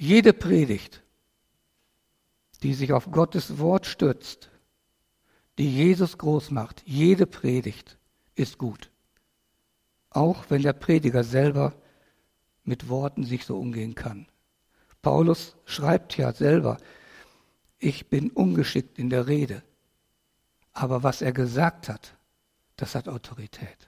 Jede 0.00 0.32
Predigt, 0.32 1.02
die 2.62 2.72
sich 2.72 2.92
auf 2.92 3.10
Gottes 3.10 3.58
Wort 3.58 3.84
stützt, 3.84 4.48
die 5.58 5.68
Jesus 5.68 6.18
groß 6.18 6.52
macht, 6.52 6.84
jede 6.86 7.26
Predigt 7.26 7.98
ist 8.36 8.58
gut. 8.58 8.92
Auch 10.10 10.44
wenn 10.50 10.62
der 10.62 10.72
Prediger 10.72 11.24
selber 11.24 11.74
mit 12.62 12.88
Worten 12.88 13.24
sich 13.24 13.44
so 13.44 13.58
umgehen 13.58 13.96
kann. 13.96 14.28
Paulus 15.02 15.56
schreibt 15.64 16.16
ja 16.16 16.32
selber, 16.32 16.78
ich 17.80 18.08
bin 18.08 18.30
ungeschickt 18.30 19.00
in 19.00 19.10
der 19.10 19.26
Rede. 19.26 19.64
Aber 20.72 21.02
was 21.02 21.22
er 21.22 21.32
gesagt 21.32 21.88
hat, 21.88 22.16
das 22.76 22.94
hat 22.94 23.08
Autorität. 23.08 23.87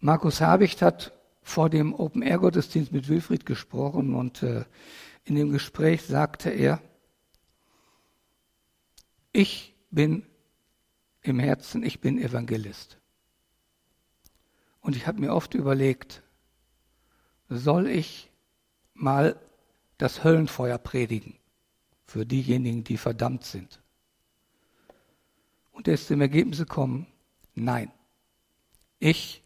Markus 0.00 0.40
Habicht 0.40 0.80
hat 0.82 1.12
vor 1.42 1.70
dem 1.70 1.94
Open-Air-Gottesdienst 1.94 2.92
mit 2.92 3.08
Wilfried 3.08 3.46
gesprochen 3.46 4.14
und 4.14 4.42
äh, 4.42 4.64
in 5.24 5.34
dem 5.34 5.50
Gespräch 5.50 6.02
sagte 6.02 6.50
er, 6.50 6.80
ich 9.32 9.74
bin 9.90 10.24
im 11.22 11.38
Herzen, 11.38 11.82
ich 11.82 12.00
bin 12.00 12.18
Evangelist. 12.18 12.98
Und 14.80 14.96
ich 14.96 15.06
habe 15.06 15.20
mir 15.20 15.34
oft 15.34 15.54
überlegt, 15.54 16.22
soll 17.48 17.88
ich 17.88 18.30
mal 18.94 19.38
das 19.96 20.22
Höllenfeuer 20.22 20.78
predigen 20.78 21.36
für 22.04 22.24
diejenigen, 22.24 22.84
die 22.84 22.96
verdammt 22.96 23.44
sind? 23.44 23.82
Und 25.72 25.88
er 25.88 25.94
ist 25.94 26.06
zum 26.06 26.20
Ergebnis 26.20 26.58
gekommen, 26.58 27.06
Nein, 27.54 27.90
ich 29.00 29.42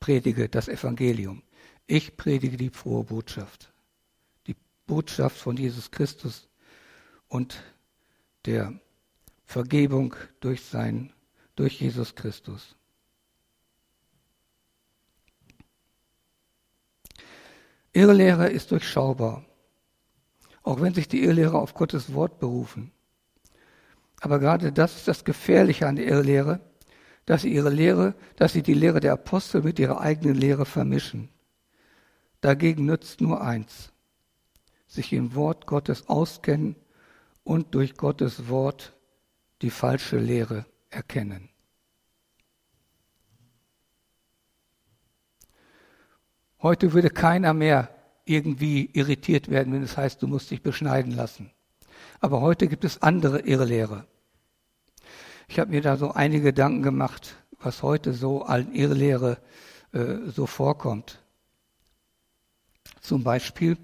predige 0.00 0.48
das 0.48 0.68
Evangelium. 0.68 1.42
Ich 1.86 2.16
predige 2.16 2.56
die 2.56 2.70
frohe 2.70 3.04
Botschaft. 3.04 3.72
Die 4.46 4.56
Botschaft 4.86 5.36
von 5.36 5.56
Jesus 5.56 5.90
Christus 5.90 6.48
und 7.28 7.62
der 8.44 8.78
Vergebung 9.44 10.14
durch 10.40 10.62
sein, 10.62 11.12
durch 11.56 11.80
Jesus 11.80 12.14
Christus. 12.14 12.76
Irrlehre 17.92 18.48
ist 18.48 18.70
durchschaubar, 18.70 19.44
auch 20.62 20.80
wenn 20.80 20.94
sich 20.94 21.08
die 21.08 21.24
Irrlehrer 21.24 21.58
auf 21.58 21.74
Gottes 21.74 22.12
Wort 22.14 22.38
berufen. 22.38 22.92
Aber 24.20 24.38
gerade 24.38 24.72
das 24.72 24.96
ist 24.96 25.08
das 25.08 25.24
Gefährliche 25.24 25.86
an 25.86 25.96
der 25.96 26.06
Irrlehre, 26.06 26.60
dass 27.28 27.42
sie 27.42 27.52
ihre 27.52 27.68
Lehre, 27.68 28.14
dass 28.36 28.54
sie 28.54 28.62
die 28.62 28.72
Lehre 28.72 29.00
der 29.00 29.12
Apostel 29.12 29.60
mit 29.60 29.78
ihrer 29.78 30.00
eigenen 30.00 30.34
Lehre 30.34 30.64
vermischen. 30.64 31.28
Dagegen 32.40 32.86
nützt 32.86 33.20
nur 33.20 33.42
eins, 33.42 33.92
sich 34.86 35.12
im 35.12 35.34
Wort 35.34 35.66
Gottes 35.66 36.08
auskennen 36.08 36.74
und 37.44 37.74
durch 37.74 37.98
Gottes 37.98 38.48
Wort 38.48 38.96
die 39.60 39.68
falsche 39.68 40.16
Lehre 40.16 40.64
erkennen. 40.88 41.50
Heute 46.62 46.94
würde 46.94 47.10
keiner 47.10 47.52
mehr 47.52 47.90
irgendwie 48.24 48.88
irritiert 48.94 49.50
werden, 49.50 49.74
wenn 49.74 49.82
es 49.82 49.98
heißt, 49.98 50.22
du 50.22 50.28
musst 50.28 50.50
dich 50.50 50.62
beschneiden 50.62 51.12
lassen. 51.12 51.50
Aber 52.20 52.40
heute 52.40 52.68
gibt 52.68 52.84
es 52.84 53.02
andere 53.02 53.40
Irrlehre. 53.40 54.06
Ich 55.48 55.58
habe 55.58 55.70
mir 55.70 55.80
da 55.80 55.96
so 55.96 56.12
einige 56.12 56.44
Gedanken 56.44 56.82
gemacht, 56.82 57.36
was 57.58 57.82
heute 57.82 58.12
so 58.12 58.42
an 58.42 58.72
Irrlehre 58.72 59.38
äh, 59.92 60.18
so 60.26 60.46
vorkommt. 60.46 61.20
Zum 63.00 63.24
Beispiel 63.24 63.78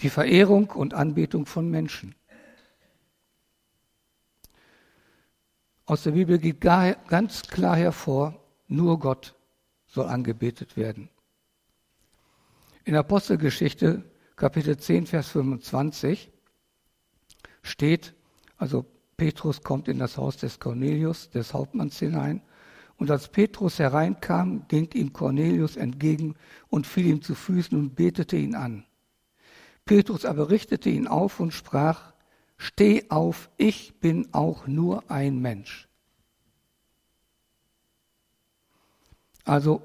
die 0.00 0.08
Verehrung 0.08 0.70
und 0.70 0.94
Anbetung 0.94 1.44
von 1.44 1.70
Menschen. 1.70 2.14
Aus 5.84 6.04
der 6.04 6.12
Bibel 6.12 6.38
geht 6.38 6.60
ganz 6.60 7.42
klar 7.42 7.76
hervor, 7.76 8.42
nur 8.66 8.98
Gott 8.98 9.34
soll 9.86 10.06
angebetet 10.06 10.76
werden. 10.76 11.10
In 12.84 12.96
Apostelgeschichte 12.96 14.04
Kapitel 14.36 14.78
10, 14.78 15.06
Vers 15.06 15.28
25 15.28 16.30
steht, 17.62 18.14
also 18.56 18.86
Petrus 19.20 19.60
kommt 19.60 19.86
in 19.86 19.98
das 19.98 20.16
Haus 20.16 20.38
des 20.38 20.60
Cornelius, 20.60 21.28
des 21.28 21.52
Hauptmanns 21.52 21.98
hinein, 21.98 22.40
und 22.96 23.10
als 23.10 23.28
Petrus 23.28 23.78
hereinkam, 23.78 24.66
ging 24.66 24.88
ihm 24.94 25.12
Cornelius 25.12 25.76
entgegen 25.76 26.36
und 26.70 26.86
fiel 26.86 27.04
ihm 27.04 27.20
zu 27.20 27.34
Füßen 27.34 27.78
und 27.78 27.94
betete 27.96 28.38
ihn 28.38 28.54
an. 28.54 28.86
Petrus 29.84 30.24
aber 30.24 30.48
richtete 30.48 30.88
ihn 30.88 31.06
auf 31.06 31.38
und 31.38 31.52
sprach, 31.52 32.14
Steh 32.56 33.10
auf, 33.10 33.50
ich 33.58 34.00
bin 34.00 34.32
auch 34.32 34.66
nur 34.66 35.10
ein 35.10 35.38
Mensch. 35.38 35.86
Also, 39.44 39.82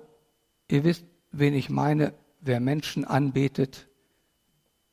ihr 0.69 0.85
wisst, 0.85 1.03
wen 1.33 1.55
ich 1.55 1.69
meine, 1.69 2.13
wer 2.39 2.61
Menschen 2.61 3.03
anbetet, 3.03 3.89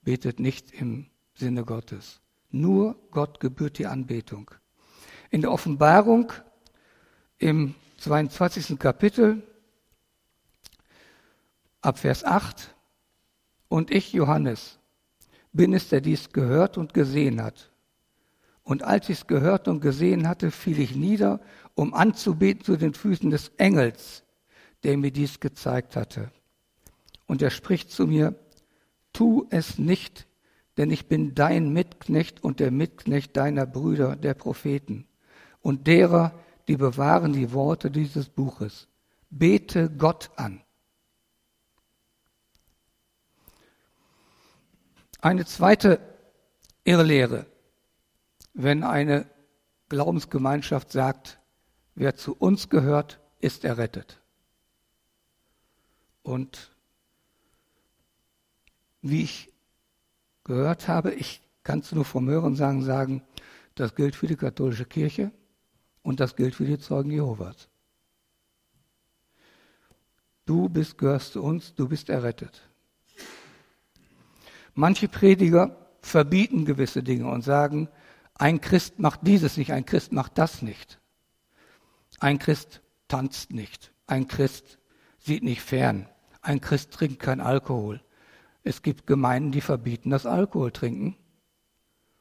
betet 0.02 0.40
nicht 0.40 0.72
im 0.72 1.06
Sinne 1.32 1.64
Gottes. 1.64 2.22
Nur 2.52 2.96
Gott 3.10 3.40
gebührt 3.40 3.78
die 3.78 3.86
Anbetung. 3.86 4.50
In 5.30 5.40
der 5.40 5.50
Offenbarung 5.50 6.32
im 7.38 7.74
22. 7.96 8.78
Kapitel 8.78 9.42
ab 11.80 11.98
Vers 11.98 12.24
8 12.24 12.74
und 13.68 13.90
ich, 13.90 14.12
Johannes, 14.12 14.78
bin 15.52 15.72
es, 15.72 15.88
der 15.88 16.02
dies 16.02 16.30
gehört 16.30 16.76
und 16.76 16.92
gesehen 16.94 17.42
hat. 17.42 17.70
Und 18.64 18.82
als 18.82 19.08
ich 19.08 19.20
es 19.20 19.26
gehört 19.26 19.66
und 19.66 19.80
gesehen 19.80 20.28
hatte, 20.28 20.50
fiel 20.50 20.78
ich 20.78 20.94
nieder, 20.94 21.40
um 21.74 21.94
anzubeten 21.94 22.64
zu 22.64 22.76
den 22.76 22.94
Füßen 22.94 23.30
des 23.30 23.48
Engels, 23.56 24.24
der 24.84 24.98
mir 24.98 25.10
dies 25.10 25.40
gezeigt 25.40 25.96
hatte. 25.96 26.30
Und 27.26 27.40
er 27.40 27.50
spricht 27.50 27.90
zu 27.90 28.06
mir, 28.06 28.34
tu 29.12 29.46
es 29.50 29.78
nicht, 29.78 30.26
denn 30.76 30.90
ich 30.90 31.08
bin 31.08 31.34
dein 31.34 31.72
Mitknecht 31.72 32.42
und 32.42 32.60
der 32.60 32.70
Mitknecht 32.70 33.36
deiner 33.36 33.66
Brüder, 33.66 34.16
der 34.16 34.34
Propheten, 34.34 35.06
und 35.60 35.86
derer, 35.86 36.32
die 36.68 36.76
bewahren 36.76 37.32
die 37.32 37.52
Worte 37.52 37.90
dieses 37.90 38.28
Buches. 38.28 38.88
Bete 39.30 39.90
Gott 39.90 40.30
an. 40.36 40.62
Eine 45.20 45.44
zweite 45.44 46.00
Irrlehre, 46.84 47.46
wenn 48.54 48.82
eine 48.82 49.30
Glaubensgemeinschaft 49.88 50.90
sagt, 50.90 51.38
wer 51.94 52.16
zu 52.16 52.34
uns 52.34 52.68
gehört, 52.68 53.20
ist 53.38 53.64
errettet. 53.64 54.20
Und 56.22 56.74
wie 59.00 59.22
ich 59.22 59.51
gehört 60.44 60.88
habe, 60.88 61.12
ich 61.12 61.40
kann 61.62 61.80
es 61.80 61.92
nur 61.92 62.04
vom 62.04 62.28
Hören 62.28 62.56
sagen, 62.56 62.82
sagen, 62.82 63.22
das 63.74 63.94
gilt 63.94 64.16
für 64.16 64.26
die 64.26 64.36
katholische 64.36 64.84
Kirche 64.84 65.30
und 66.02 66.20
das 66.20 66.36
gilt 66.36 66.54
für 66.54 66.64
die 66.64 66.78
Zeugen 66.78 67.10
Jehovas. 67.10 67.68
Du 70.44 70.68
bist, 70.68 70.98
gehörst 70.98 71.32
zu 71.32 71.42
uns, 71.42 71.74
du 71.74 71.88
bist 71.88 72.08
errettet. 72.08 72.68
Manche 74.74 75.08
Prediger 75.08 75.76
verbieten 76.00 76.64
gewisse 76.64 77.02
Dinge 77.02 77.30
und 77.30 77.42
sagen, 77.42 77.88
ein 78.34 78.60
Christ 78.60 78.98
macht 78.98 79.20
dieses 79.22 79.56
nicht, 79.56 79.70
ein 79.70 79.86
Christ 79.86 80.12
macht 80.12 80.36
das 80.38 80.62
nicht. 80.62 80.98
Ein 82.18 82.38
Christ 82.38 82.82
tanzt 83.08 83.52
nicht, 83.52 83.92
ein 84.06 84.26
Christ 84.26 84.78
sieht 85.18 85.42
nicht 85.42 85.62
fern, 85.62 86.08
ein 86.40 86.60
Christ 86.60 86.92
trinkt 86.92 87.20
kein 87.20 87.40
Alkohol, 87.40 88.02
es 88.64 88.82
gibt 88.82 89.06
Gemeinden, 89.06 89.52
die 89.52 89.60
verbieten 89.60 90.10
das 90.10 90.26
Alkohol 90.26 90.70
trinken, 90.70 91.16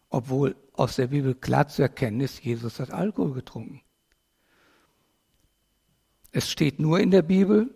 obwohl 0.09 0.55
aus 0.73 0.95
der 0.95 1.07
Bibel 1.07 1.35
klar 1.35 1.67
zu 1.67 1.81
erkennen 1.81 2.21
ist, 2.21 2.43
Jesus 2.43 2.79
hat 2.79 2.91
Alkohol 2.91 3.33
getrunken. 3.33 3.81
Es 6.31 6.49
steht 6.49 6.79
nur 6.79 6.99
in 6.99 7.11
der 7.11 7.21
Bibel 7.21 7.73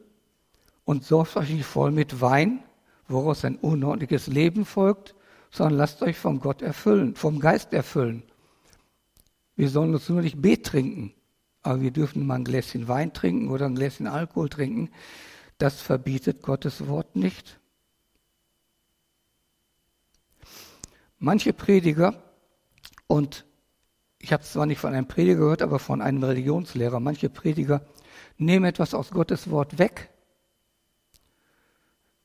und 0.86 1.04
sorgt 1.04 1.36
euch 1.36 1.50
nicht 1.50 1.66
voll 1.66 1.92
mit 1.92 2.22
Wein, 2.22 2.64
woraus 3.08 3.46
ein 3.46 3.58
unordentliches 3.58 4.28
Leben 4.28 4.66
folgt, 4.66 5.16
sondern 5.52 5.78
lasst 5.78 6.02
euch 6.02 6.18
vom 6.18 6.40
Gott 6.40 6.62
erfüllen, 6.62 7.16
vom 7.16 7.40
Geist 7.40 7.74
erfüllen. 7.74 8.24
Wir 9.56 9.70
sollen 9.70 9.94
uns 9.94 10.10
nur 10.10 10.22
nicht 10.22 10.42
betrinken, 10.42 11.14
aber 11.62 11.82
wir 11.82 11.92
dürfen 11.92 12.26
mal 12.26 12.36
ein 12.36 12.44
Gläschen 12.44 12.88
Wein 12.88 13.14
trinken 13.14 13.50
oder 13.50 13.66
ein 13.66 13.76
Gläschen 13.76 14.08
Alkohol 14.08 14.50
trinken. 14.50 14.90
Das 15.58 15.82
verbietet 15.82 16.42
Gottes 16.42 16.88
Wort 16.88 17.16
nicht. 17.16 17.60
Manche 21.18 21.54
Prediger, 21.54 22.22
und 23.08 23.46
ich 24.20 24.34
habe 24.34 24.44
es 24.44 24.52
zwar 24.52 24.66
nicht 24.66 24.80
von 24.80 24.94
einem 24.94 25.08
Prediger 25.08 25.40
gehört, 25.40 25.62
aber 25.62 25.80
von 25.80 26.02
einem 26.02 26.24
Religionslehrer, 26.24 27.00
manche 27.00 27.30
Prediger 27.30 27.86
nehmen 28.38 28.66
etwas 28.66 28.94
aus 28.94 29.12
Gottes 29.12 29.50
Wort 29.50 29.78
weg. 29.78 30.10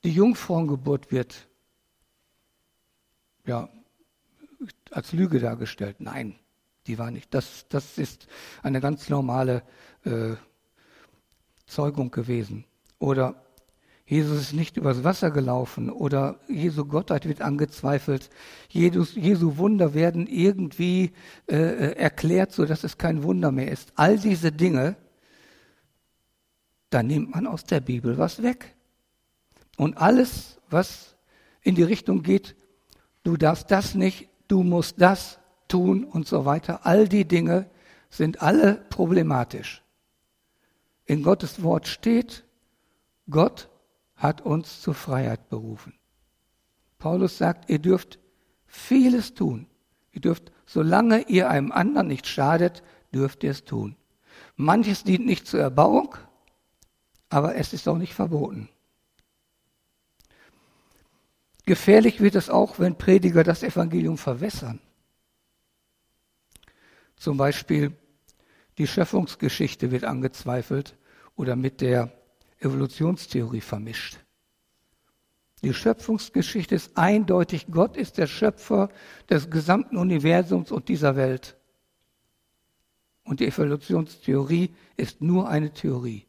Die 0.03 0.13
Jungfrauengeburt 0.13 1.13
wird 1.13 1.49
ja 3.47 3.69
als 4.91 5.13
Lüge 5.13 5.41
dargestellt. 5.41 6.01
Nein, 6.01 6.39
die 6.87 6.99
war 6.99 7.11
nicht. 7.11 7.33
Das, 7.35 7.67
das 7.69 7.99
ist 7.99 8.27
eine 8.63 8.81
ganz 8.81 9.09
normale 9.09 9.63
äh, 10.05 10.35
Zeugung 11.67 12.11
gewesen. 12.11 12.65
Oder 12.99 13.43
Jesus 14.11 14.41
ist 14.41 14.53
nicht 14.55 14.77
übers 14.77 15.05
Wasser 15.05 15.31
gelaufen 15.31 15.89
oder 15.89 16.41
Jesu 16.49 16.85
Gottheit 16.85 17.29
wird 17.29 17.43
angezweifelt. 17.43 18.29
Jesus, 18.69 19.15
Jesu 19.15 19.57
Wunder 19.57 19.95
werden 19.95 20.27
irgendwie 20.27 21.13
äh, 21.47 21.57
äh, 21.57 21.97
erklärt, 21.97 22.51
so 22.51 22.65
dass 22.65 22.83
es 22.83 22.99
kein 22.99 23.23
Wunder 23.23 23.53
mehr 23.53 23.71
ist. 23.71 23.93
All 23.95 24.19
diese 24.19 24.51
Dinge, 24.51 24.97
da 26.91 27.05
nimmt 27.05 27.31
man 27.31 27.47
aus 27.47 27.63
der 27.63 27.79
Bibel 27.79 28.19
was 28.19 28.43
weg. 28.43 28.75
Und 29.77 29.97
alles, 29.97 30.59
was 30.69 31.15
in 31.63 31.77
die 31.77 31.85
Richtung 31.85 32.25
geht, 32.25 32.57
du 33.23 33.37
darfst 33.37 33.71
das 33.71 33.95
nicht, 33.95 34.29
du 34.49 34.65
musst 34.65 35.01
das 35.01 35.39
tun 35.69 36.03
und 36.03 36.27
so 36.27 36.45
weiter, 36.45 36.85
all 36.85 37.07
die 37.07 37.27
Dinge 37.27 37.71
sind 38.09 38.43
alle 38.43 38.75
problematisch. 38.91 39.85
In 41.05 41.23
Gottes 41.23 41.63
Wort 41.63 41.87
steht, 41.87 42.43
Gott 43.29 43.70
hat 44.21 44.43
uns 44.43 44.83
zur 44.83 44.95
Freiheit 44.95 45.49
berufen. 45.49 45.95
Paulus 46.99 47.39
sagt, 47.39 47.71
ihr 47.71 47.79
dürft 47.79 48.19
vieles 48.67 49.33
tun. 49.33 49.67
Ihr 50.13 50.21
dürft, 50.21 50.53
solange 50.67 51.23
ihr 51.23 51.49
einem 51.49 51.73
anderen 51.73 52.07
nicht 52.07 52.27
schadet, 52.27 52.83
dürft 53.15 53.43
ihr 53.43 53.51
es 53.51 53.65
tun. 53.65 53.97
Manches 54.57 55.05
dient 55.05 55.25
nicht 55.25 55.47
zur 55.47 55.61
Erbauung, 55.61 56.15
aber 57.31 57.57
es 57.57 57.73
ist 57.73 57.89
auch 57.89 57.97
nicht 57.97 58.13
verboten. 58.13 58.69
Gefährlich 61.65 62.21
wird 62.21 62.35
es 62.35 62.51
auch, 62.51 62.79
wenn 62.79 62.99
Prediger 62.99 63.43
das 63.43 63.63
Evangelium 63.63 64.19
verwässern. 64.19 64.81
Zum 67.17 67.39
Beispiel 67.39 67.97
die 68.77 68.87
Schöpfungsgeschichte 68.87 69.91
wird 69.91 70.05
angezweifelt 70.05 70.99
oder 71.37 71.57
mit 71.57 71.81
der 71.81 72.20
Evolutionstheorie 72.61 73.61
vermischt. 73.61 74.19
Die 75.63 75.75
Schöpfungsgeschichte 75.75 76.75
ist 76.75 76.97
eindeutig, 76.97 77.67
Gott 77.71 77.97
ist 77.97 78.17
der 78.17 78.27
Schöpfer 78.27 78.89
des 79.29 79.51
gesamten 79.51 79.97
Universums 79.97 80.71
und 80.71 80.89
dieser 80.89 81.17
Welt. 81.17 81.57
Und 83.25 83.41
die 83.41 83.47
Evolutionstheorie 83.47 84.75
ist 84.97 85.21
nur 85.21 85.49
eine 85.49 85.73
Theorie. 85.73 86.27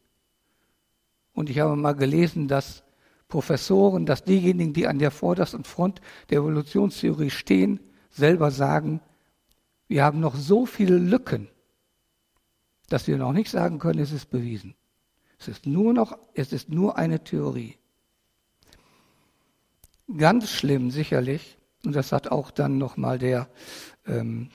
Und 1.34 1.50
ich 1.50 1.60
habe 1.60 1.76
mal 1.76 1.94
gelesen, 1.94 2.48
dass 2.48 2.84
Professoren, 3.30 4.06
dass 4.06 4.26
diejenigen, 4.26 4.74
die 4.74 4.88
an 4.88 5.00
der 5.00 5.12
vordersten 5.12 5.63
Front 5.63 6.02
der 6.30 6.39
Evolutionstheorie 6.39 7.30
stehen, 7.30 7.80
selber 8.10 8.52
sagen, 8.52 9.00
wir 9.88 10.04
haben 10.04 10.20
noch 10.20 10.36
so 10.36 10.65
viele 10.65 10.98
Lücken, 10.98 11.48
dass 12.89 13.08
wir 13.08 13.17
noch 13.17 13.32
nicht 13.32 13.50
sagen 13.50 13.80
können, 13.80 14.00
es 14.00 14.12
ist 14.12 14.30
bewiesen. 14.30 14.76
Es 15.41 15.47
ist 15.47 15.65
nur 15.65 15.91
noch, 15.91 16.15
es 16.36 16.54
ist 16.54 16.69
nur 16.69 16.99
eine 16.99 17.23
Theorie. 17.23 17.80
Ganz 20.15 20.51
schlimm 20.51 20.91
sicherlich, 20.91 21.58
und 21.84 21.95
das 21.95 22.12
hat 22.12 22.27
auch 22.32 22.51
dann 22.51 22.77
nochmal 22.77 23.17
der, 23.17 23.49
ähm, 24.06 24.51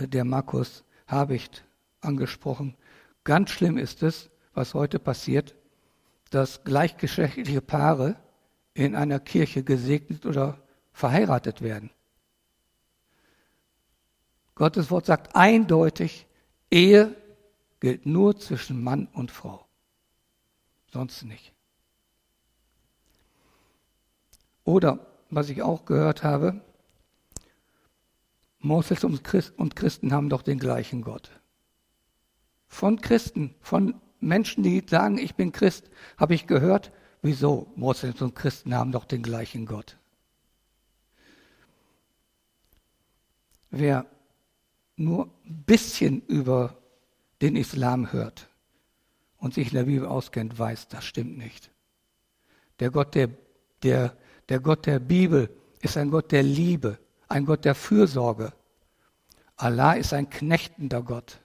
äh, 0.00 0.08
der 0.08 0.24
Markus 0.24 0.82
Habicht 1.06 1.64
angesprochen, 2.00 2.76
ganz 3.22 3.50
schlimm 3.50 3.78
ist 3.78 4.02
es, 4.02 4.28
was 4.54 4.74
heute 4.74 4.98
passiert, 4.98 5.54
dass 6.30 6.64
gleichgeschlechtliche 6.64 7.60
Paare 7.60 8.16
in 8.74 8.96
einer 8.96 9.20
Kirche 9.20 9.62
gesegnet 9.62 10.26
oder 10.26 10.58
verheiratet 10.92 11.62
werden. 11.62 11.90
Gottes 14.56 14.90
Wort 14.90 15.06
sagt 15.06 15.36
eindeutig, 15.36 16.26
Ehe 16.72 17.14
gilt 17.78 18.04
nur 18.04 18.36
zwischen 18.36 18.82
Mann 18.82 19.06
und 19.12 19.30
Frau, 19.30 19.65
sonst 20.92 21.22
nicht. 21.24 21.52
Oder, 24.64 25.06
was 25.30 25.48
ich 25.48 25.62
auch 25.62 25.84
gehört 25.84 26.22
habe, 26.22 26.60
Moses 28.58 29.04
und 29.04 29.22
Christen 29.76 30.12
haben 30.12 30.28
doch 30.28 30.42
den 30.42 30.58
gleichen 30.58 31.02
Gott. 31.02 31.30
Von 32.66 33.00
Christen, 33.00 33.54
von 33.60 33.94
Menschen, 34.20 34.64
die 34.64 34.82
sagen, 34.88 35.18
ich 35.18 35.36
bin 35.36 35.52
Christ, 35.52 35.88
habe 36.16 36.34
ich 36.34 36.46
gehört, 36.46 36.90
wieso 37.22 37.72
Moslems 37.76 38.20
und 38.22 38.34
Christen 38.34 38.74
haben 38.74 38.90
doch 38.90 39.04
den 39.04 39.22
gleichen 39.22 39.66
Gott. 39.66 39.98
Wer 43.70 44.06
nur 44.96 45.26
ein 45.44 45.64
bisschen 45.64 46.22
über 46.22 46.76
den 47.40 47.54
Islam 47.54 48.12
hört 48.12 48.48
und 49.46 49.54
sich 49.54 49.68
in 49.68 49.74
der 49.74 49.84
Bibel 49.84 50.08
auskennt, 50.08 50.58
weiß, 50.58 50.88
das 50.88 51.04
stimmt 51.04 51.38
nicht. 51.38 51.70
Der 52.80 52.90
Gott 52.90 53.14
der, 53.14 53.30
der, 53.84 54.16
der 54.48 54.58
Gott 54.58 54.86
der 54.86 54.98
Bibel 54.98 55.48
ist 55.80 55.96
ein 55.96 56.10
Gott 56.10 56.32
der 56.32 56.42
Liebe, 56.42 56.98
ein 57.28 57.46
Gott 57.46 57.64
der 57.64 57.76
Fürsorge. 57.76 58.52
Allah 59.54 59.92
ist 59.92 60.12
ein 60.12 60.28
knechtender 60.28 61.00
Gott. 61.00 61.38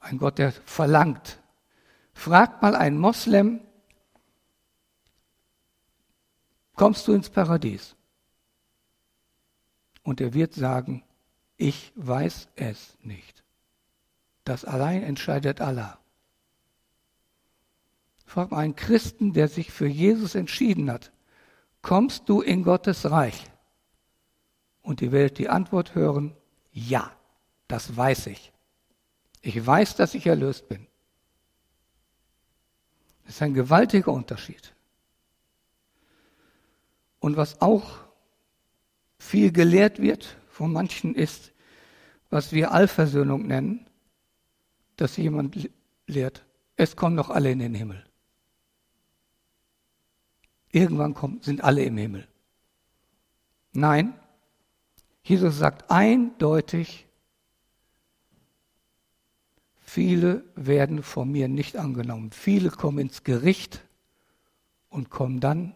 Ein 0.00 0.16
Gott, 0.16 0.38
der 0.38 0.52
verlangt. 0.52 1.38
Fragt 2.14 2.62
mal 2.62 2.74
einen 2.74 2.96
Moslem, 2.96 3.60
kommst 6.76 7.06
du 7.08 7.12
ins 7.12 7.28
Paradies? 7.28 7.94
Und 10.02 10.22
er 10.22 10.32
wird 10.32 10.54
sagen, 10.54 11.04
ich 11.58 11.92
weiß 11.94 12.48
es 12.56 12.96
nicht. 13.02 13.44
Das 14.44 14.64
allein 14.64 15.02
entscheidet 15.02 15.60
Allah. 15.60 15.98
Mal 18.34 18.52
einen 18.52 18.76
Christen, 18.76 19.32
der 19.32 19.48
sich 19.48 19.72
für 19.72 19.86
Jesus 19.86 20.34
entschieden 20.34 20.90
hat, 20.90 21.12
kommst 21.82 22.28
du 22.28 22.40
in 22.40 22.62
Gottes 22.62 23.10
Reich? 23.10 23.50
Und 24.82 25.00
die 25.00 25.12
Welt 25.12 25.38
die 25.38 25.48
Antwort 25.48 25.94
hören, 25.94 26.34
ja, 26.72 27.12
das 27.66 27.96
weiß 27.96 28.28
ich. 28.28 28.52
Ich 29.40 29.64
weiß, 29.64 29.96
dass 29.96 30.14
ich 30.14 30.26
erlöst 30.26 30.68
bin. 30.68 30.86
Das 33.24 33.36
ist 33.36 33.42
ein 33.42 33.54
gewaltiger 33.54 34.12
Unterschied. 34.12 34.74
Und 37.20 37.36
was 37.36 37.60
auch 37.60 37.90
viel 39.18 39.52
gelehrt 39.52 40.00
wird 40.00 40.36
von 40.48 40.72
manchen 40.72 41.14
ist, 41.14 41.52
was 42.30 42.52
wir 42.52 42.72
Allversöhnung 42.72 43.46
nennen, 43.46 43.86
dass 44.96 45.16
jemand 45.16 45.70
lehrt, 46.06 46.44
es 46.76 46.96
kommen 46.96 47.16
doch 47.16 47.30
alle 47.30 47.50
in 47.50 47.58
den 47.58 47.74
Himmel. 47.74 48.07
Irgendwann 50.70 51.14
kommen, 51.14 51.40
sind 51.42 51.62
alle 51.64 51.84
im 51.84 51.96
Himmel. 51.96 52.28
Nein, 53.72 54.14
Jesus 55.22 55.58
sagt 55.58 55.90
eindeutig, 55.90 57.08
Viele 59.88 60.44
werden 60.54 61.02
von 61.02 61.32
mir 61.32 61.48
nicht 61.48 61.78
angenommen. 61.78 62.30
Viele 62.30 62.68
kommen 62.68 62.98
ins 62.98 63.24
Gericht 63.24 63.82
und 64.90 65.08
kommen 65.08 65.40
dann 65.40 65.74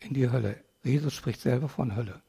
in 0.00 0.14
die 0.14 0.28
Hölle. 0.28 0.64
Jesus 0.82 1.14
spricht 1.14 1.40
selber 1.40 1.68
von 1.68 1.94
Hölle. 1.94 2.20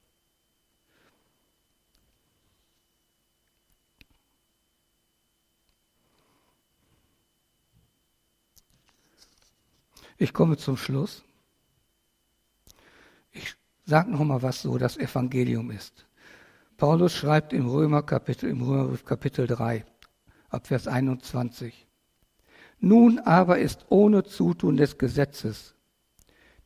Ich 10.19 10.35
komme 10.35 10.55
zum 10.55 10.77
Schluss. 10.77 11.23
Sage 13.85 14.11
noch 14.11 14.23
mal, 14.23 14.41
was 14.41 14.61
so 14.61 14.77
das 14.77 14.97
Evangelium 14.97 15.71
ist. 15.71 16.05
Paulus 16.77 17.15
schreibt 17.15 17.53
im 17.53 17.67
Römer 17.67 18.03
Kapitel, 18.03 18.49
im 18.49 18.61
Römerbrief 18.61 19.05
Kapitel 19.05 19.47
3 19.47 19.85
ab 20.49 20.67
Vers 20.67 20.87
21. 20.87 21.87
Nun 22.79 23.19
aber 23.19 23.59
ist 23.59 23.85
ohne 23.89 24.23
Zutun 24.23 24.77
des 24.77 24.97
Gesetzes 24.97 25.75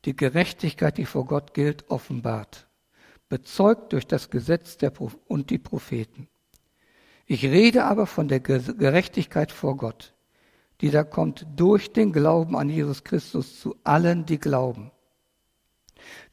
die 0.06 0.16
Gerechtigkeit, 0.16 0.98
die 0.98 1.06
vor 1.06 1.26
Gott 1.26 1.54
gilt, 1.54 1.90
offenbart, 1.90 2.68
bezeugt 3.28 3.92
durch 3.92 4.06
das 4.08 4.30
Gesetz 4.30 4.78
und 5.28 5.50
die 5.50 5.58
Propheten. 5.58 6.28
Ich 7.26 7.44
rede 7.44 7.86
aber 7.86 8.06
von 8.06 8.28
der 8.28 8.40
Gerechtigkeit 8.40 9.52
vor 9.52 9.78
Gott, 9.78 10.14
die 10.82 10.92
da 10.92 11.04
kommt 11.04 11.48
durch 11.56 11.92
den 11.92 12.14
Glauben 12.14 12.56
an 12.56 12.70
Jesus 12.70 13.04
Christus 13.04 13.60
zu 13.60 13.76
allen, 13.84 14.26
die 14.28 14.40
glauben. 14.40 14.92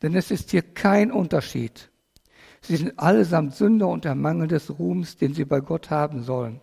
Denn 0.02 0.14
es 0.14 0.30
ist 0.30 0.50
hier 0.50 0.62
kein 0.62 1.12
Unterschied. 1.12 1.90
Sie 2.60 2.76
sind 2.76 2.98
allesamt 2.98 3.54
Sünder 3.54 3.88
und 3.88 4.04
der 4.04 4.14
Mangel 4.14 4.48
des 4.48 4.78
Ruhms, 4.78 5.16
den 5.16 5.34
sie 5.34 5.44
bei 5.44 5.60
Gott 5.60 5.90
haben 5.90 6.22
sollen 6.22 6.60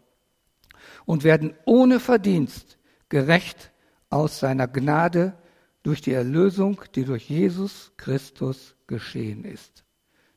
und 1.05 1.23
werden 1.23 1.53
ohne 1.65 1.99
Verdienst 1.99 2.77
gerecht 3.09 3.71
aus 4.09 4.39
seiner 4.39 4.67
Gnade 4.67 5.37
durch 5.83 6.01
die 6.01 6.13
Erlösung, 6.13 6.81
die 6.95 7.05
durch 7.05 7.29
Jesus 7.29 7.91
Christus 7.97 8.75
geschehen 8.87 9.43
ist. 9.43 9.83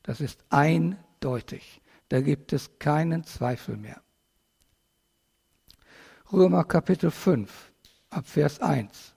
Das 0.03 0.21
ist 0.21 0.45
eindeutig. 0.51 1.81
Da 2.09 2.21
gibt 2.21 2.53
es 2.53 2.79
keinen 2.79 3.25
Zweifel 3.25 3.77
mehr. 3.77 4.03
Römer 6.33 6.65
Kapitel 6.65 7.11
5, 7.11 7.73
ab 8.11 8.27
Vers 8.27 8.61
1. 8.61 9.12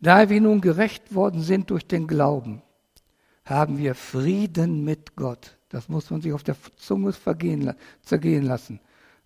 Da 0.00 0.28
wir 0.30 0.40
nun 0.40 0.60
gerecht 0.60 1.14
worden 1.14 1.42
sind 1.42 1.70
durch 1.70 1.86
den 1.86 2.06
Glauben, 2.06 2.62
haben 3.44 3.78
wir 3.78 3.94
Frieden 3.94 4.84
mit 4.84 5.16
Gott. 5.16 5.58
Das 5.68 5.88
muss 5.88 6.10
man 6.10 6.20
sich 6.20 6.32
auf 6.32 6.42
der 6.42 6.56
Zunge 6.76 7.12
vergehen, 7.12 7.74
zergehen 8.02 8.44
lassen 8.44 8.80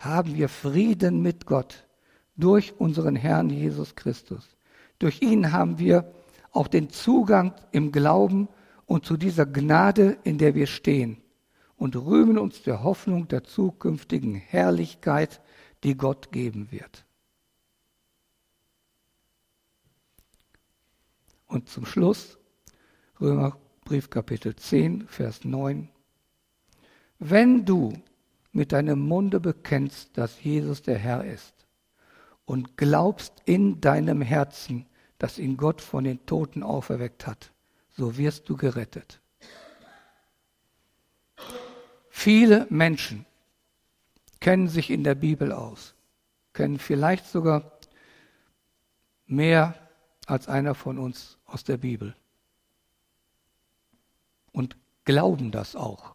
haben 0.04 0.34
wir 0.34 0.48
Frieden 0.48 1.22
mit 1.22 1.46
Gott 1.46 1.87
durch 2.37 2.78
unseren 2.78 3.16
Herrn 3.16 3.50
Jesus 3.50 3.94
Christus. 3.94 4.56
Durch 4.98 5.22
ihn 5.22 5.52
haben 5.52 5.78
wir 5.78 6.12
auch 6.52 6.68
den 6.68 6.90
Zugang 6.90 7.54
im 7.72 7.90
Glauben 7.90 8.48
und 8.87 9.04
zu 9.04 9.16
dieser 9.16 9.46
Gnade, 9.46 10.18
in 10.24 10.38
der 10.38 10.54
wir 10.54 10.66
stehen 10.66 11.18
und 11.76 11.96
rühmen 11.96 12.38
uns 12.38 12.62
der 12.62 12.82
Hoffnung 12.82 13.28
der 13.28 13.44
zukünftigen 13.44 14.34
Herrlichkeit, 14.34 15.40
die 15.82 15.96
Gott 15.96 16.32
geben 16.32 16.70
wird. 16.70 17.04
Und 21.54 21.68
zum 21.68 21.86
Schluss 21.86 22.36
Römerbrief 23.20 24.10
Kapitel 24.10 24.56
10, 24.56 25.06
Vers 25.06 25.44
9. 25.44 25.88
Wenn 27.20 27.64
du 27.64 27.92
mit 28.50 28.72
deinem 28.72 28.98
Munde 28.98 29.38
bekennst, 29.38 30.18
dass 30.18 30.42
Jesus 30.42 30.82
der 30.82 30.98
Herr 30.98 31.24
ist 31.24 31.54
und 32.44 32.76
glaubst 32.76 33.34
in 33.44 33.80
deinem 33.80 34.20
Herzen, 34.20 34.86
dass 35.18 35.38
ihn 35.38 35.56
Gott 35.56 35.80
von 35.80 36.02
den 36.02 36.26
Toten 36.26 36.64
auferweckt 36.64 37.24
hat, 37.24 37.52
so 37.96 38.16
wirst 38.16 38.48
du 38.48 38.56
gerettet. 38.56 39.20
Viele 42.10 42.66
Menschen 42.68 43.26
kennen 44.40 44.66
sich 44.66 44.90
in 44.90 45.04
der 45.04 45.14
Bibel 45.14 45.52
aus, 45.52 45.94
kennen 46.52 46.80
vielleicht 46.80 47.28
sogar 47.28 47.78
mehr 49.28 49.84
als 50.26 50.48
einer 50.48 50.74
von 50.74 50.98
uns 50.98 51.38
aus 51.44 51.64
der 51.64 51.76
Bibel 51.76 52.16
und 54.52 54.76
glauben 55.04 55.50
das 55.50 55.76
auch. 55.76 56.14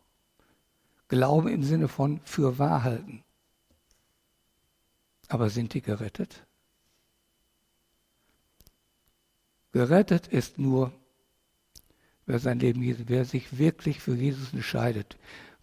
Glauben 1.08 1.48
im 1.50 1.64
Sinne 1.64 1.88
von 1.88 2.22
für 2.22 2.58
wahr 2.60 2.84
halten. 2.84 3.24
Aber 5.28 5.50
sind 5.50 5.74
die 5.74 5.82
gerettet? 5.82 6.46
Gerettet 9.72 10.28
ist 10.28 10.58
nur, 10.58 10.92
wer 12.26 12.40
sein 12.40 12.60
Leben, 12.60 12.82
wer 13.08 13.26
sich 13.26 13.58
wirklich 13.58 14.00
für 14.00 14.16
Jesus 14.16 14.54
entscheidet, 14.54 15.18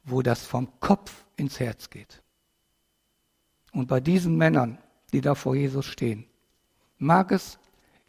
wo 0.04 0.22
das 0.22 0.44
vom 0.44 0.78
Kopf 0.80 1.24
ins 1.36 1.58
Herz 1.58 1.90
geht. 1.90 2.22
Und 3.72 3.88
bei 3.88 4.00
diesen 4.00 4.36
Männern, 4.36 4.78
die 5.12 5.20
da 5.20 5.34
vor 5.34 5.56
Jesus 5.56 5.86
stehen, 5.86 6.26
mag 6.98 7.32
es 7.32 7.58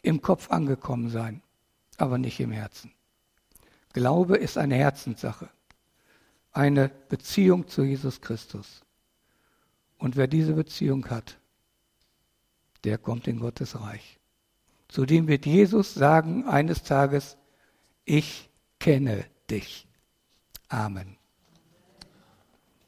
im 0.08 0.22
Kopf 0.22 0.50
angekommen 0.50 1.10
sein, 1.10 1.42
aber 1.98 2.18
nicht 2.18 2.40
im 2.40 2.52
Herzen. 2.52 2.92
Glaube 3.92 4.38
ist 4.38 4.58
eine 4.58 4.76
Herzenssache, 4.76 5.50
eine 6.54 6.90
Beziehung 7.10 7.68
zu 7.68 7.84
Jesus 7.84 8.22
Christus. 8.22 8.84
Und 9.98 10.16
wer 10.16 10.28
diese 10.28 10.54
Beziehung 10.54 11.10
hat, 11.10 11.38
der 12.86 12.98
kommt 12.98 13.28
in 13.28 13.40
Gottes 13.40 13.80
Reich. 13.82 14.18
Zudem 14.88 15.28
wird 15.28 15.46
Jesus 15.46 15.94
sagen 15.94 16.46
eines 16.48 16.84
Tages, 16.84 17.38
ich 18.06 18.50
kenne 18.80 19.26
dich. 19.50 19.88
Amen. 20.70 21.17